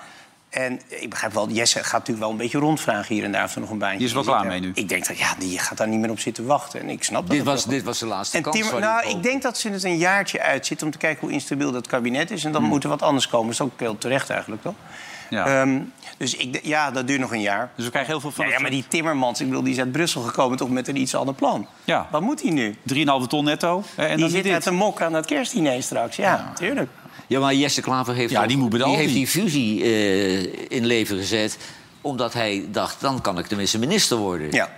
[0.51, 3.55] En ik begrijp wel, Jesse gaat natuurlijk wel een beetje rondvragen hier en daar of
[3.55, 4.71] er nog een baantje Die is wel klaar mee nu.
[4.75, 6.81] Ik denk dat ja, die gaat daar niet meer op zitten wachten.
[6.81, 7.31] En ik snap dat.
[7.31, 8.71] Dit ook was, dit was de laatste En kans.
[8.71, 11.87] Nou, ik denk dat ze het een jaartje uitzitten om te kijken hoe instabiel dat
[11.87, 12.45] kabinet is.
[12.45, 13.47] En dan moet er wat anders komen.
[13.47, 14.75] Dat is ook heel terecht eigenlijk, toch?
[15.31, 15.60] Ja.
[15.62, 15.78] Ehm,
[16.18, 17.70] dus ik, ja, dat duurt nog een jaar.
[17.76, 18.46] Dus we krijgen heel veel van...
[18.46, 20.96] Ja, ja, maar die Timmermans, ik bedoel, die is uit Brussel gekomen toch met een
[20.96, 21.66] iets ander plan.
[21.85, 22.08] Ja.
[22.10, 22.74] Wat moet hij nu?
[22.94, 23.83] 3,5 ton netto.
[23.94, 24.52] hè, En die dan zit dit.
[24.52, 26.16] met een mok aan dat kerstdiner straks.
[26.16, 26.90] Ja, tuurlijk.
[27.26, 31.16] Ja, maar Jesse Klaver heeft, Ja, die moet de heeft die fusie eh, in leven
[31.18, 31.58] gezet...
[32.00, 34.52] omdat hij dacht, dan kan ik tenminste minister worden.
[34.52, 34.68] Ja.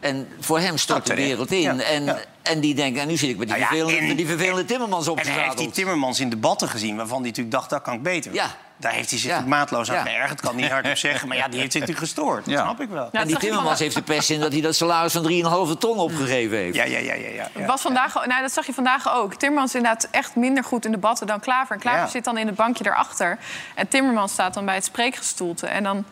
[0.00, 1.28] En voor hem stort de terecht.
[1.28, 1.60] wereld in.
[1.60, 2.18] Ja, En, ja.
[2.42, 4.64] en die denkt, en nu zit ik met die, Nou ja, vervelende, en- die vervelende
[4.64, 6.96] Timmermans op En hij heeft die Timmermans in debatten gezien...
[6.96, 8.34] waarvan hij natuurlijk dacht, dat kan ik beter.
[8.34, 8.50] Ja.
[8.80, 9.40] Daar heeft hij zich Ja.
[9.40, 10.02] maatloos aan Ja.
[10.02, 10.30] geërgerd.
[10.30, 12.44] Het kan niet hardop zeggen, maar ja, die heeft zich natuurlijk gestoord.
[12.44, 13.02] Dat snap ik wel.
[13.02, 15.22] Ja, en dat die Timmermans van- heeft de pest in dat hij dat salaris van
[15.22, 16.74] 3,5 ton opgegeven heeft.
[16.74, 17.48] Ja, ja, ja, ja.
[17.58, 19.34] ja, vandaag, nou, dat zag je vandaag ook.
[19.34, 21.74] Timmermans is inderdaad echt minder goed in debatten dan Klaver.
[21.74, 22.06] En Klaver Ja.
[22.06, 23.38] zit dan in het bankje daarachter.
[23.74, 25.66] En Timmermans staat dan bij het spreekgestoelte.
[25.66, 26.04] En dan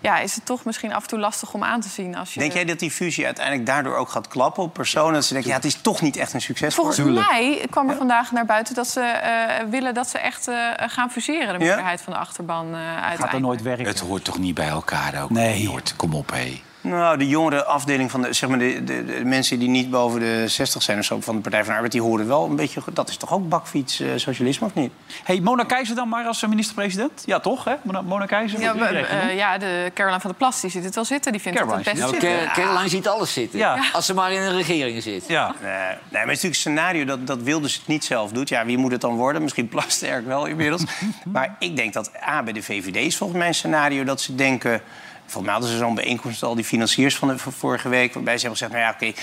[0.00, 2.16] ja, is het toch misschien af en toe lastig om aan te zien.
[2.16, 5.12] Als je Denk jij dat die fusie uiteindelijk daardoor ook gaat klappen op personen?
[5.12, 7.96] Dat ze denken, ja, het is toch niet echt een succes Volgens mij kwam er
[7.96, 11.46] vandaag naar buiten dat ze eh, willen dat ze echt eh, gaan fuseren.
[11.46, 11.58] De Ja?
[11.58, 13.20] meerderheid van de achterban eh uiteindelijk.
[13.20, 13.86] Gaat er nooit werken.
[13.86, 15.30] Het hoort toch niet bij elkaar ook?
[15.30, 15.68] Nee.
[15.68, 16.62] Hoort, kom op, hé.
[16.88, 20.20] Nou, de jongere afdeling van de, zeg maar de, de, de mensen die niet boven
[20.20, 22.56] de 60 zijn of zo van de Partij van de Arbeid, die horen wel een
[22.56, 22.80] beetje.
[22.92, 24.92] Dat is toch ook bakfiets eh, socialisme of niet?
[25.24, 27.22] hey, Mona Keizer dan maar als minister-president?
[27.24, 27.64] Ja, toch?
[27.64, 27.74] Hè?
[27.82, 28.60] Mona, Mona Keizer?
[28.60, 31.32] Ja, eh, ja, de Caroline van der Plas die ziet het wel zitten.
[31.32, 32.46] Die vindt Caroline het het best Nou, zitten.
[32.46, 33.58] Car- Caroline ziet alles zitten.
[33.58, 33.78] Ja.
[33.92, 35.24] Als ze maar in een regering zit.
[35.28, 35.54] ja.
[35.62, 38.48] Nee, nee, maar het is natuurlijk een scenario dat, dat Wilders het niet zelf doet.
[38.48, 39.42] Ja, wie moet het dan worden?
[39.42, 40.84] Misschien Plasterk wel inmiddels.
[41.32, 44.34] maar ik denk dat A, bij de VVD is volgens mij een scenario dat ze
[44.34, 44.80] denken...
[45.26, 48.14] Volgens mij hadden ze zo'n bijeenkomst al die financiers van, de, vorige week...
[48.14, 49.20] waarbij ze hebben gezegd, nou ja, oké,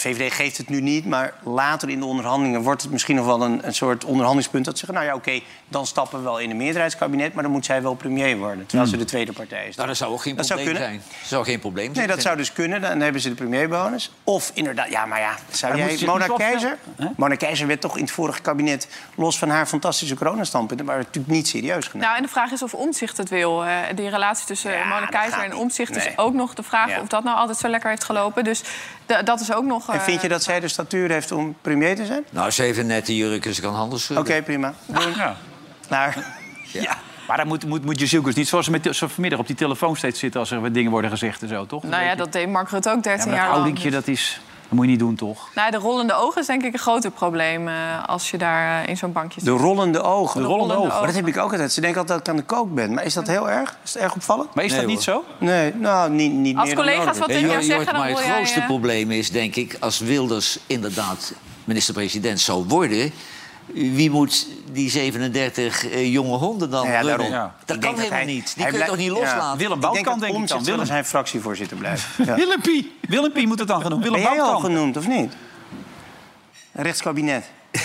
[0.00, 1.06] VVD geeft het nu niet...
[1.06, 4.64] maar later in de onderhandelingen wordt het misschien nog wel een, een soort onderhandelingspunt...
[4.64, 7.34] dat ze zeggen, nou ja, oké, dan stappen we wel in een meerderheidskabinet...
[7.34, 9.76] maar dan moet zij wel premier worden, terwijl ze de tweede partij is.
[9.76, 11.02] Nou, dat zou ook geen Dat probleem zijn.
[11.20, 12.06] Dat zou geen probleem zijn.
[12.06, 12.80] Nee, dat zou dus kunnen.
[12.80, 14.10] Dan hebben ze de premierbonus.
[14.24, 15.90] Of inderdaad, ja, maar ja, zou Maar jij...
[15.90, 16.78] moet je Mona Keizer?
[17.16, 18.88] Mona Keizer werd toch in het vorige kabinet...
[19.14, 20.86] los van haar fantastische coronastandpunten...
[20.86, 22.06] maar natuurlijk niet serieus genomen.
[22.06, 23.64] Nou, en de vraag is of Omtzigt het wil.
[23.64, 26.06] Eh, die relatie tussen Ja, Mona Keizer en Nee.
[26.06, 27.00] is ook nog de vraag Ja.
[27.00, 28.44] of dat nou altijd zo lekker heeft gelopen.
[28.44, 28.62] Dus
[29.24, 29.88] dat is ook nog.
[29.88, 32.24] en eh, vind je dat zij de statuur heeft om premier te zijn?
[32.30, 34.26] Nou, ze heeft een nette jurk en ze kan schudden.
[34.26, 34.74] Oké, prima.
[34.86, 35.14] Doen.
[35.90, 36.12] Ja.
[36.72, 36.96] Ja.
[37.26, 40.18] Maar dan moet, moet, moet niet zoals ze met, zo vanmiddag op die telefoon steeds
[40.18, 40.40] zitten...
[40.40, 41.82] als er wat dingen worden gezegd en zo, toch?
[41.82, 43.90] Nou ja, dat deed Mark Rutte ook ja, 13 maar jaar dat lang.
[43.90, 44.40] dat, is,
[44.70, 45.48] dat moet je niet doen, toch?
[45.54, 47.74] Nou, de rollende ogen is denk ik een groter probleem eh,
[48.06, 49.48] als je daar eh, in zo'n bankje zit.
[49.48, 50.40] De rollende ogen.
[50.40, 50.88] De rollende ogen.
[50.88, 51.72] Maar dat heb ik ook altijd.
[51.72, 52.94] Ze denken altijd dat ik aan de kook ben.
[52.94, 53.78] Maar is dat heel erg?
[53.84, 54.54] Is het erg opvallend?
[54.54, 55.24] Maar is Nee, dat niet zo?
[55.38, 58.08] Nee, nou, niet, niet Als meer dan collega's wat tegen Jort, jou zeggen, dan maar
[58.08, 61.32] het grootste eh, probleem is, denk ik, als Wilders inderdaad
[61.64, 63.12] minister-president zou worden...
[63.74, 67.26] Wie moet die 37 eh, jonge honden dan Ja, daarom.
[67.30, 67.54] Ja.
[67.64, 68.52] Dat Ik kan denk helemaal hij- niet.
[68.56, 69.12] Die kun je toch niet ja.
[69.12, 69.58] loslaten?
[69.58, 70.64] Willem denk Boutkamp, dat denk ik dan.
[70.64, 72.24] Willem, zijn fractievoorzitter blijven.
[72.26, 72.34] Ja.
[72.34, 72.92] Willempie.
[73.08, 74.02] Willempie moet het dan genoemd.
[74.02, 75.32] Willem Ben jij al genoemd, of niet?
[76.72, 77.44] Een rechtskabinet?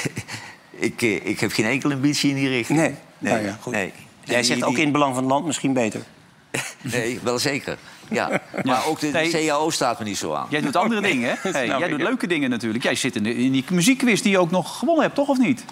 [0.78, 2.80] Ik, eh, ik heb geen enkele ambitie in die richting.
[2.80, 2.96] Nee.
[3.18, 3.74] Nee, Nou ja, goed.
[3.74, 3.94] nee.
[4.24, 6.02] Jij zegt die- ook in het belang van het land misschien beter.
[6.82, 7.78] Nee, wel zeker.
[8.10, 8.42] Ja.
[8.64, 9.48] Maar ook de, de Nee.
[9.48, 10.48] CAO staat me niet zo aan.
[10.50, 11.50] Jij doet andere dingen, hè?
[11.52, 12.84] Hey, jij doet leuke dingen natuurlijk.
[12.84, 15.38] Jij zit in, de, in die muziekquiz die je ook nog gewonnen hebt, toch of
[15.38, 15.66] niet?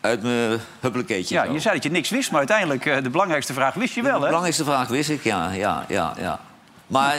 [0.00, 1.34] Uit mijn huppelekeetje.
[1.34, 1.52] Ja, zo.
[1.52, 4.12] je zei dat je niks wist, maar uiteindelijk eh, de belangrijkste vraag wist je wel,
[4.12, 4.24] De hè?
[4.24, 5.52] belangrijkste vraag wist ik, ja.
[5.52, 6.40] ja, ja, ja.
[6.86, 7.16] Maar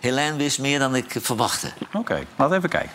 [0.00, 1.68] Helene wist meer dan ik verwachtte.
[1.92, 2.90] Oké, laten we even kijken.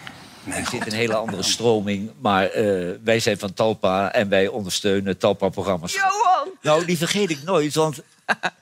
[0.50, 5.18] Er zit een hele andere stroming, maar eh, wij zijn van Talpa en wij ondersteunen
[5.18, 5.94] Talpa-programma's.
[5.94, 6.48] Johan!
[6.62, 8.02] Nou, die vergeet ik nooit, want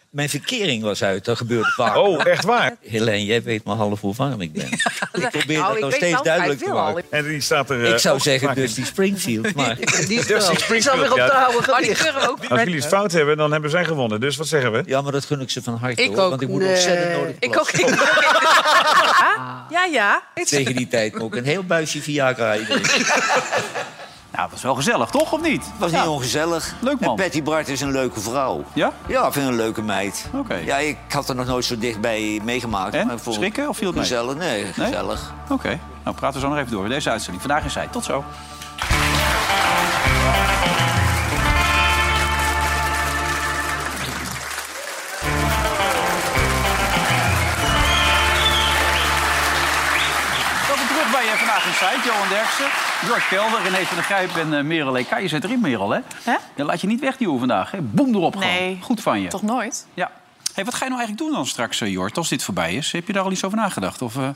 [0.09, 1.25] mijn verkering was uit.
[1.25, 1.95] Dat gebeurt vaak.
[1.95, 2.75] Oh, echt waar?
[2.81, 4.69] Helene, jij weet maar half hoe warm ik ben.
[5.13, 7.03] ik probeer Nou, dat ik nog steeds duidelijk te maken.
[7.09, 7.85] En die staat er...
[7.85, 8.55] eh, Ik zou zeggen.
[8.55, 9.75] Dusty Springfield, maar...
[10.07, 11.49] Die Dusty Springfield, ja.
[11.67, 14.19] Maar die kunnen ook Als jullie het fout hebben, dan hebben zij gewonnen.
[14.19, 14.83] Dus wat zeggen we?
[14.85, 16.29] Ja, maar dat gun ik ze van harte, Ik hoor, ook.
[16.29, 16.69] Want ik moet Nee.
[16.69, 17.69] ontzettend nodig Ik ook.
[17.71, 17.85] Ik
[19.69, 20.23] Ja, ja.
[20.43, 22.55] Tegen die tijd ook een heel buisje Viagra.
[24.37, 24.45] Iedereen.
[24.45, 25.33] Nou, dat was wel gezellig, toch?
[25.33, 25.65] Of niet?
[25.65, 26.75] Het was niet ongezellig.
[26.79, 27.09] Leuk, man.
[27.09, 28.63] En Betty Bart is een leuke vrouw.
[28.73, 28.91] Ja?
[29.07, 30.29] Ja, ik vind een leuke meid.
[30.33, 30.55] Oké.
[30.55, 32.93] Ja, ik had er nog nooit zo dichtbij meegemaakt.
[32.93, 33.07] En?
[33.07, 34.05] maar Schrikken of viel het mee?
[34.05, 35.33] Gezellig, nee, gezellig.
[35.49, 36.89] Oké, nou praten we zo nog even door.
[36.89, 37.41] Deze uitzending.
[37.41, 37.87] Vandaag in Zij.
[37.91, 38.23] Tot zo.
[51.77, 52.01] Site.
[52.05, 52.65] Johan Derksen,
[53.05, 55.17] George Kelder, René van der Grijp en uh, Merel Eka.
[55.17, 55.99] Je zit erin, Merel, hè?
[56.23, 56.35] Hè?
[56.55, 57.81] Je laat je niet wegduwen vandaag, hè?
[57.81, 58.49] Boem erop gewoon.
[58.49, 58.79] Nee.
[58.81, 59.27] Goed van je.
[59.27, 59.85] Toch nooit?
[59.93, 60.11] Ja.
[60.53, 62.91] Hey, wat ga je nou eigenlijk doen dan straks, eh, Jort, als dit voorbij is?
[62.91, 64.01] Heb je daar al iets over nagedacht?
[64.01, 64.29] Of, eh,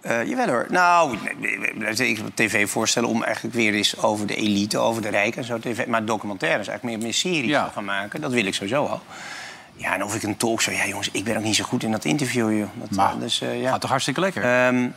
[0.00, 0.66] Eh, jawel hoor.
[0.68, 1.16] Nou,
[1.96, 5.44] ik heb tv voorstellen om eigenlijk weer eens over de elite, over de rijken en
[5.46, 5.58] zo.
[5.58, 8.20] TV, maar documentaires, eigenlijk meer, meer series te gaan maken.
[8.20, 9.00] Dat wil ik sowieso al.
[9.76, 10.74] Ja, en of ik een talkshow...
[10.74, 12.68] Ja, jongens, ik ben ook niet zo goed in dat interview, joh.
[12.74, 13.70] Dat, Maar, dus, eh, ja.
[13.70, 14.42] gaat toch hartstikke lekker?
[14.44, 14.88] Ehm,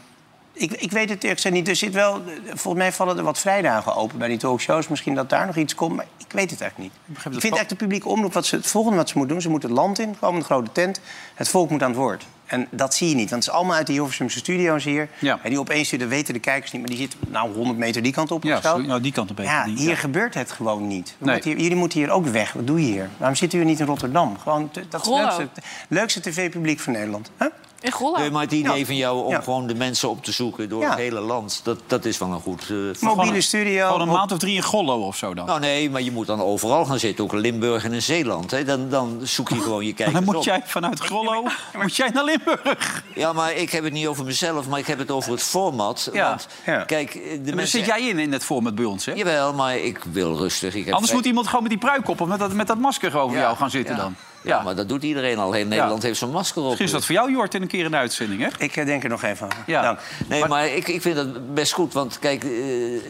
[0.55, 1.67] ik, ik weet het eerlijk gezegd niet.
[1.67, 4.87] Er zit wel, volgens mij vallen er wat vrijdagen open bij die talkshows.
[4.87, 7.15] Misschien dat daar nog iets komt, maar ik weet het eigenlijk niet.
[7.15, 9.41] Ik, vind eigenlijk de publieke omroep wat ze, het volgende wat ze moet doen...
[9.41, 10.99] ze moeten het land in, gewoon een grote tent.
[11.35, 12.25] Het volk moet aan het woord.
[12.45, 15.09] En dat zie je niet, want het is allemaal uit die Hilversumse studio's hier.
[15.21, 18.11] En die opeens dat weten de kijkers niet, maar die zitten nou 100 meter die
[18.13, 18.77] kant op ja, of zo.
[18.77, 19.51] nou, die kant op even.
[19.51, 19.95] Ja, Die- hier ja.
[19.95, 21.15] gebeurt het gewoon niet.
[21.17, 21.33] We Nee.
[21.33, 22.53] moeten hier- jullie moeten hier ook weg.
[22.53, 23.09] Wat doe je hier?
[23.17, 24.37] Waarom zitten jullie niet in Rotterdam?
[24.39, 27.31] Gewoon, dat is het leukste tv-publiek van Nederland.
[27.39, 27.47] Huh?
[27.85, 28.17] In Gollo.
[28.19, 28.85] Nee, maar het idee Ja.
[28.85, 29.41] van jou om Ja.
[29.41, 30.89] gewoon de mensen op te zoeken door Ja.
[30.89, 32.61] het hele land, dat, dat is wel een goed.
[32.69, 33.85] eh, Mobiele studio.
[33.85, 35.45] Gewoon een maand of drie in Gollo of zo dan.
[35.45, 38.51] Nou nee, maar je moet dan overal gaan zitten, ook in Limburg en in Zeeland.
[38.51, 38.63] Hè.
[38.63, 40.43] Dan, dan zoek je gewoon je kijkers dan moet op.
[40.43, 41.43] jij vanuit Grollo
[41.81, 43.03] moet jij naar Limburg.
[43.15, 46.09] Ja, maar ik heb het niet over mezelf, maar ik heb het over het format.
[46.13, 46.29] Ja.
[46.29, 46.47] Want,
[46.85, 47.79] kijk, de Maar mensen...
[47.79, 49.11] zit jij in, in het format bij ons, hè?
[49.13, 50.75] Jawel, maar ik wil rustig.
[50.75, 52.67] Ik heb Anders vrij- moet iemand gewoon met die pruik op of met dat, met
[52.67, 54.01] dat masker Ja, jou gaan zitten ja.
[54.01, 54.15] dan.
[54.45, 55.51] Ja, maar dat doet iedereen al.
[55.51, 56.67] Heel Nederland heeft zo'n masker op.
[56.67, 58.47] Misschien is dat voor jou, Jort, in een keer een uitzending, hè?
[58.57, 59.57] Ik eh, denk er nog even aan.
[59.65, 59.81] Ja.
[59.81, 59.99] Dank.
[60.27, 61.93] Nee, maar, ik, ik vind dat best goed.
[61.93, 62.49] Want kijk, eh,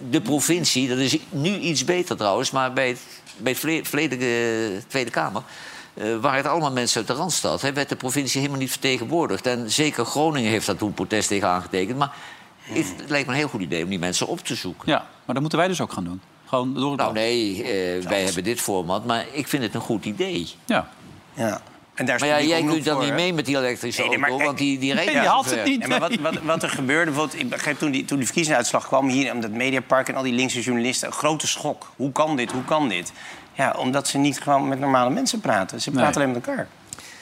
[0.09, 2.51] de provincie, dat is nu iets beter trouwens...
[2.51, 2.99] maar bij het,
[3.37, 4.19] bij het verleden
[4.87, 5.41] Tweede Kamer...
[5.93, 7.61] eh, waren het allemaal mensen uit de Randstad.
[7.61, 9.45] Hè, werd de provincie helemaal niet vertegenwoordigd.
[9.45, 11.97] En zeker Groningen heeft daar toen protest tegen aangetekend.
[11.97, 12.13] Maar
[12.61, 14.91] het lijkt me een heel goed idee om die mensen op te zoeken.
[14.91, 16.21] Ja, maar dat moeten wij dus ook gaan doen.
[16.45, 19.81] Gewoon door het Nou nee, eh, wij hebben dit format, maar ik vind het een
[19.81, 20.49] goed idee.
[20.65, 20.89] Ja.
[21.35, 21.61] Ja.
[21.93, 23.15] En daar is Maar ja, jij kunt dan voor, niet hè?
[23.15, 25.41] mee met die elektrische Nee, nee, maar auto, kijk- want die, die rijdt Ja.
[25.65, 28.87] niet maar wat, wat, wat er gebeurde, bijvoorbeeld, ik begreep toen die, toen die verkiezingsuitslag
[28.87, 31.91] kwam hier om dat Mediapark en al die linkse journalisten, een grote schok.
[31.95, 32.51] Hoe kan dit?
[32.51, 33.11] Hoe kan dit?
[33.53, 35.81] Ja, omdat ze niet gewoon met normale mensen praten.
[35.81, 36.67] Ze praten alleen met elkaar.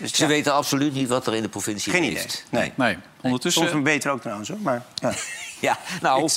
[0.03, 2.43] Dus Ze weten absoluut niet wat er in de provincie Geen leeft.
[2.51, 2.61] idee.
[2.61, 2.71] Nee.
[2.75, 3.69] Nee, ondertussen...
[3.69, 4.57] Soms beter ook trouwens, hoor.
[4.61, 5.13] Maar, ja.
[5.59, 6.29] Ja, nou,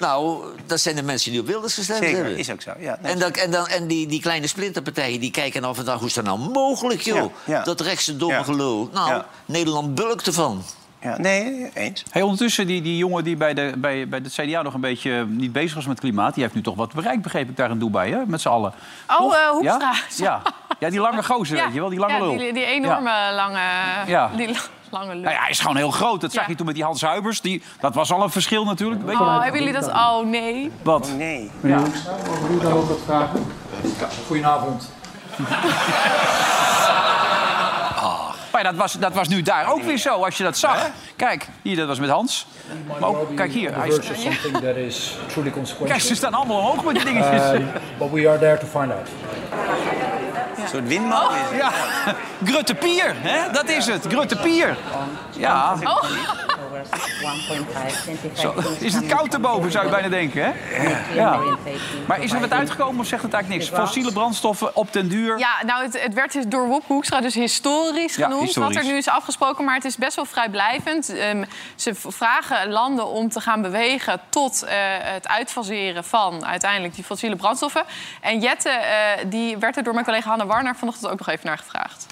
[0.00, 2.36] nou, dat zijn de mensen die op Wilders gestemd Zeker, hebben.
[2.38, 2.72] is ook zo.
[2.78, 2.98] Ja.
[3.02, 5.94] En, dan, en, dan, en die, die kleine splinterpartijen die kijken af en toe...
[5.94, 7.16] hoe is dat nou mogelijk, joh?
[7.16, 7.62] Ja, ja.
[7.62, 8.42] Dat rechtse domme Ja.
[8.42, 8.90] gelul.
[8.92, 9.26] Nou, Ja.
[9.44, 10.64] Nederland bulkt ervan.
[11.00, 12.04] Ja, nee, eens.
[12.10, 15.26] Hey, ondertussen, die, die jongen die bij de, bij, bij de CDA nog een beetje
[15.26, 16.34] niet bezig was met klimaat...
[16.34, 18.18] die heeft nu toch wat bereikt, begreep ik, daar in Dubai, hè?
[18.26, 18.72] Met z'n allen.
[19.20, 19.92] Oh, eh, Hoekstra.
[20.16, 20.24] Ja?
[20.24, 20.42] ja.
[20.78, 22.36] Ja, die lange gozer, weet je wel, die lange ja, lul.
[22.38, 23.60] Die, die enorme lange,
[24.06, 24.30] Ja.
[24.36, 24.58] die la-
[24.90, 25.22] lange lul.
[25.22, 26.20] Nou ja, hij is gewoon heel groot.
[26.20, 27.40] Dat zag je toen met die Hans Huibers.
[27.40, 29.02] Die, dat was al een verschil natuurlijk.
[29.02, 29.88] Weet je Oh, hebben jullie dat?
[29.88, 30.70] Oh, nee.
[30.82, 31.12] Wat?
[31.16, 31.50] nee.
[31.62, 31.78] Ja.
[31.78, 33.46] Mogen u dan ook wat vragen?
[34.26, 34.90] Goedenavond.
[38.52, 40.90] Maar ja, dat, was, dat was nu daar ook weer zo, als je dat zag.
[41.16, 42.46] Kijk, hier, dat was met Hans.
[43.00, 43.74] Maar ook, kijk hier.
[43.74, 43.98] Hij is,
[45.86, 47.52] kijk, ze staan allemaal omhoog met die dingetjes.
[47.52, 47.66] Uh,
[47.98, 49.08] but we are there to find out.
[50.56, 51.60] Een soort windmolen is het.
[51.60, 51.72] Ja,
[52.50, 53.52] Grutte Pier, hè?
[53.52, 54.06] dat is het.
[54.08, 54.76] Grutte Pier.
[55.36, 55.76] Ja.
[58.32, 60.52] Zo, is het koud erboven, zou je bijna denken, hè?
[61.14, 61.40] Ja.
[62.06, 63.80] Maar is er wat uitgekomen of zegt het eigenlijk niks?
[63.80, 65.38] Fossiele brandstoffen op den duur.
[65.38, 68.44] Ja, nou, het, het werd dus door Wop Hoekstra dus historisch Ja, genoemd.
[68.44, 68.74] historisch.
[68.76, 71.08] Wat er nu is afgesproken, maar het is best wel vrijblijvend.
[71.08, 77.04] Ehm, ze vragen landen om te gaan bewegen tot eh, het uitfaseren van uiteindelijk die
[77.04, 77.82] fossiele brandstoffen.
[78.20, 81.46] En Jette, eh, die werd er door mijn collega Hanne Warner vanochtend ook nog even
[81.46, 82.06] naar gevraagd.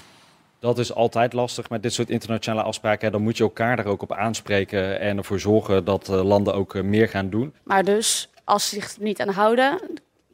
[0.59, 3.11] Dat is altijd lastig met dit soort internationale afspraken.
[3.11, 6.75] Dan moet je elkaar daar ook op aanspreken en ervoor zorgen dat eh, landen ook
[6.75, 7.53] eh, meer gaan doen.
[7.63, 9.79] Maar dus, als ze zich niet aan houden,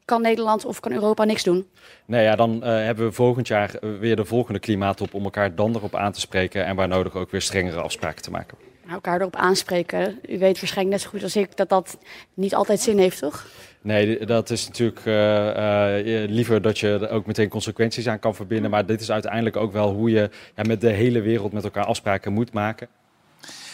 [0.05, 1.67] kan Nederland of kan Europa niks doen.
[2.05, 5.75] Nou ja, dan eh, hebben we volgend jaar weer de volgende klimaattop om elkaar dan
[5.75, 8.57] erop aan te spreken en waar nodig ook weer strengere afspraken te maken.
[8.83, 10.19] Maar elkaar erop aanspreken.
[10.29, 11.97] U weet waarschijnlijk net zo goed als ik dat dat
[12.33, 13.47] niet altijd zin heeft, toch?
[13.83, 18.35] Nee, dat is natuurlijk eh, eh, liever dat je er ook meteen consequenties aan kan
[18.35, 18.71] verbinden.
[18.71, 21.85] Maar dit is uiteindelijk ook wel hoe je ja, met de hele wereld met elkaar
[21.85, 22.87] afspraken moet maken.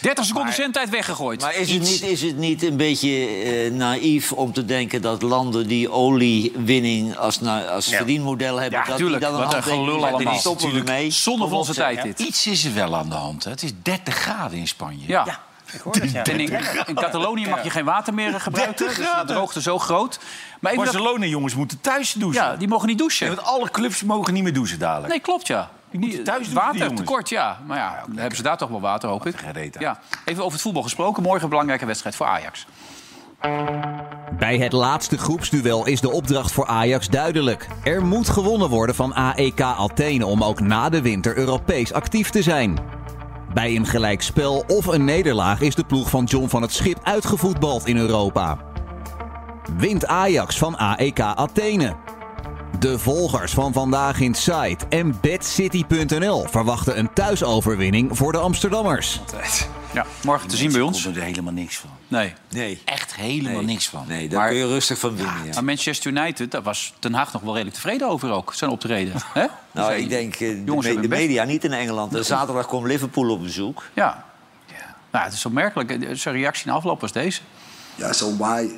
[0.01, 1.41] 30 seconden zendtijd weggegooid.
[1.41, 5.21] Maar is het, niet, is het niet een beetje eh, naïef om te denken dat
[5.21, 8.79] landen die oliewinning als, na- als verdienmodel hebben...
[8.79, 9.21] Ja, dat tuurlijk.
[9.23, 10.39] die dan een Wat een handtekening allemaal.
[10.39, 11.11] Stoppen we mee.
[11.11, 12.19] Zonde van onze tijd dit.
[12.19, 13.43] Iets is er wel aan de hand.
[13.43, 13.51] Hè.
[13.51, 15.07] Het is 30 graden in Spanje.
[15.07, 15.39] Ja.
[15.73, 16.23] Ik hoor het, ja.
[16.23, 16.49] En in,
[16.85, 18.77] in Catalonië mag je geen water meer eh, gebruiken.
[18.77, 19.35] 30 Dus de graden.
[19.35, 20.19] droogte zo groot.
[20.59, 22.41] Maar even dat- Barcelona jongens moeten thuis douchen.
[22.43, 23.27] ja, die mogen niet douchen.
[23.29, 25.09] Ja, want alle clubs mogen niet meer douchen dadelijk.
[25.09, 25.69] Nee, klopt ja.
[25.91, 27.59] Niet, thuis douchen, die water tekort, ja.
[27.65, 29.35] Maar ja, dan hebben ze daar toch wel water, hoop ik.
[29.79, 29.99] Ja.
[30.25, 31.23] Even over het voetbal gesproken.
[31.23, 32.65] Morgen een belangrijke wedstrijd voor Ajax.
[34.39, 37.67] Bij het laatste groepsduel is de opdracht voor Ajax duidelijk.
[37.83, 42.41] Er moet gewonnen worden van AEK Athene om ook na de winter Europees actief te
[42.41, 42.79] zijn.
[43.53, 47.87] Bij een gelijkspel of een nederlaag is de ploeg van John van het Schip uitgevoetbald
[47.87, 48.57] in Europa.
[49.77, 51.95] Wint Ajax van AEK Athene?
[52.79, 59.21] De volgers van Vandaag in Site en BadCity.nl verwachten een thuisoverwinning voor de Amsterdammers.
[59.93, 61.05] Ja, morgen te zien bij ons.
[61.05, 61.89] Ik er helemaal niks van.
[62.07, 62.33] Nee.
[62.49, 62.81] Nee.
[62.85, 63.65] Echt helemaal Nee.
[63.65, 64.05] niks van.
[64.07, 65.45] Nee, daar kun je rustig van winnen.
[65.45, 65.53] Ja.
[65.53, 68.53] Maar Manchester United, daar was Ten Haag nog wel redelijk tevreden over ook.
[68.53, 69.13] Zijn optreden.
[69.33, 69.45] Hè?
[69.71, 72.15] Nou, ik denk eh, de, Jongens de best- media niet in Engeland.
[72.15, 73.83] En zaterdag komt Liverpool op bezoek.
[73.93, 74.25] Ja.
[75.11, 76.07] Nou, het is opmerkelijk.
[76.17, 77.41] Zijn reactie na afloop was deze.
[77.95, 78.69] Yeah, so why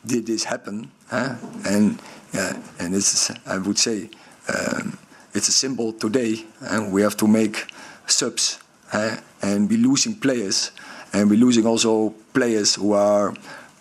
[0.00, 0.90] did this happen?
[1.10, 1.28] Huh?
[1.64, 2.00] And
[2.30, 4.08] yeah, and is, I would say,
[4.50, 4.94] um,
[5.30, 7.64] it's a symbol today, and we have to make
[8.04, 8.58] subs?
[9.40, 10.72] And we're losing players,
[11.12, 13.32] and we're losing also players who are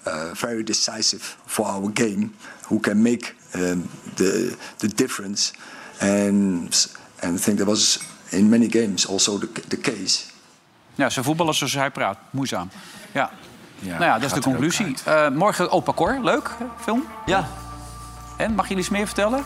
[0.05, 2.29] uh, very decisive for our game,
[2.69, 5.53] who can make um, the the difference,
[5.99, 6.87] and
[7.21, 7.99] and I think that was
[8.31, 10.33] in many games also the, the case.
[10.95, 12.17] Ja, zijn voetballers zoals hij praat.
[12.29, 12.69] Moeizaam.
[13.11, 13.31] Ja.
[13.79, 14.95] nou ja, dat is de conclusie.
[15.05, 16.19] Eh, morgen Opa Cor.
[16.23, 17.03] Leuk, hè, film.
[17.25, 17.47] Ja.
[18.37, 19.43] En, mag je iets meer vertellen?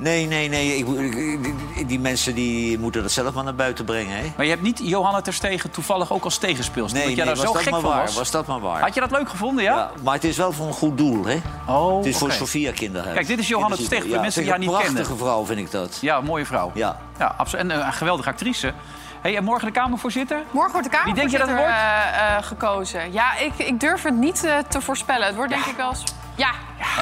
[0.00, 0.76] Nee, nee, nee.
[0.76, 1.42] Ik, ik-
[1.74, 4.16] die, die mensen die moeten dat zelf maar naar buiten brengen.
[4.18, 4.32] Hè?
[4.36, 6.98] Maar je hebt niet Johanna Terstegen toevallig ook als tegenspeelster.
[6.98, 8.02] Nee, nee, daar was zo dat gek maar van waar.
[8.04, 8.14] was.
[8.16, 8.80] Was dat maar waar.
[8.80, 9.74] Had je dat leuk gevonden, ja?
[9.76, 11.40] Ja, maar het is wel voor een goed doel, hè?
[11.66, 12.32] Oh, het is voor.
[12.32, 13.14] Sofia Kinderhuis.
[13.14, 14.94] Kijk, dit is Johanna Terstegen, voor Ja, mensen die haar niet een kennen.
[14.94, 15.98] prachtige vrouw, vind ik dat.
[16.00, 16.70] Ja, een mooie vrouw.
[16.74, 16.96] Ja.
[17.18, 17.64] Ja, absoluut.
[17.70, 18.72] En eh, een geweldige actrice.
[19.20, 20.42] Hey, en morgen de Kamervoorzitter?
[20.50, 22.16] Morgen wordt de Wie denk je dat Kamervoorzitter wordt?
[22.28, 23.12] eh, eh, gekozen.
[23.12, 25.26] Ja, ik, ik durf het niet te voorspellen.
[25.26, 25.92] Het wordt denk ik wel...
[26.34, 26.50] Ja,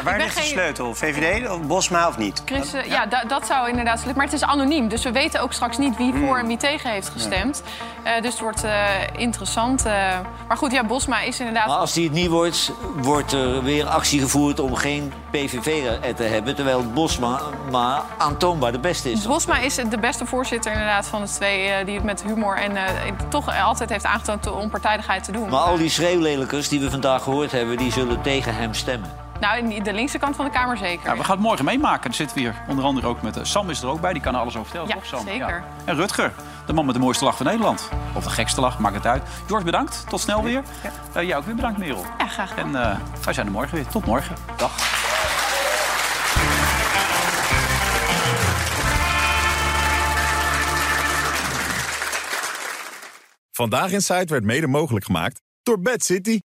[0.04, 0.94] Maar waar ligt de geen- sleutel?
[0.94, 2.42] VVD of Bosma of niet?
[2.44, 4.14] Chris, eh, ja, da- dat zou inderdaad...
[4.14, 6.90] Maar het is anoniem, dus we weten ook straks niet wie voor en wie tegen
[6.90, 7.62] heeft gestemd.
[8.02, 8.72] Eh, dus het wordt eh,
[9.16, 9.84] interessant.
[9.86, 9.92] eh.
[10.48, 11.66] maar goed, ja, Bosma is inderdaad...
[11.66, 16.14] Maar als die het niet wordt, wordt er weer actie gevoerd om geen PVV er
[16.14, 16.54] te hebben.
[16.54, 17.40] Terwijl Bosma
[17.70, 19.22] maar aantoonbaar de beste is.
[19.26, 21.68] Bosma is de beste voorzitter inderdaad van de twee...
[21.68, 22.82] eh, die het met humor en eh,
[23.28, 25.48] toch altijd heeft aangetoond de onpartijdigheid te doen.
[25.48, 29.10] Maar al die schreeuwlelijkers die we vandaag gehoord hebben, die zullen tegen hem stemmen.
[29.40, 31.06] Nou, in de linkse kant van de Kamer zeker.
[31.10, 32.02] Ja, we gaan het morgen meemaken.
[32.02, 33.36] Dan zitten we hier onder andere ook met...
[33.36, 35.26] eh, Sam is er ook bij, die kan er alles over vertellen, Ja, toch Sam?
[35.26, 35.64] zeker.
[35.84, 36.32] En Rutger,
[36.66, 37.88] de man met de mooiste lach van Nederland.
[38.14, 39.22] Of de gekste lach, maakt het uit.
[39.46, 40.04] George, bedankt.
[40.08, 40.62] Tot snel weer.
[41.12, 42.04] Eh, jij ook weer bedankt, Merel.
[42.18, 42.76] Ja, graag gedaan.
[42.76, 43.86] En eh, wij zijn er morgen weer.
[43.86, 44.36] Tot morgen.
[44.56, 44.72] Dag.
[53.52, 56.40] Vandaag in Site werd mede mogelijk gemaakt door Bad City.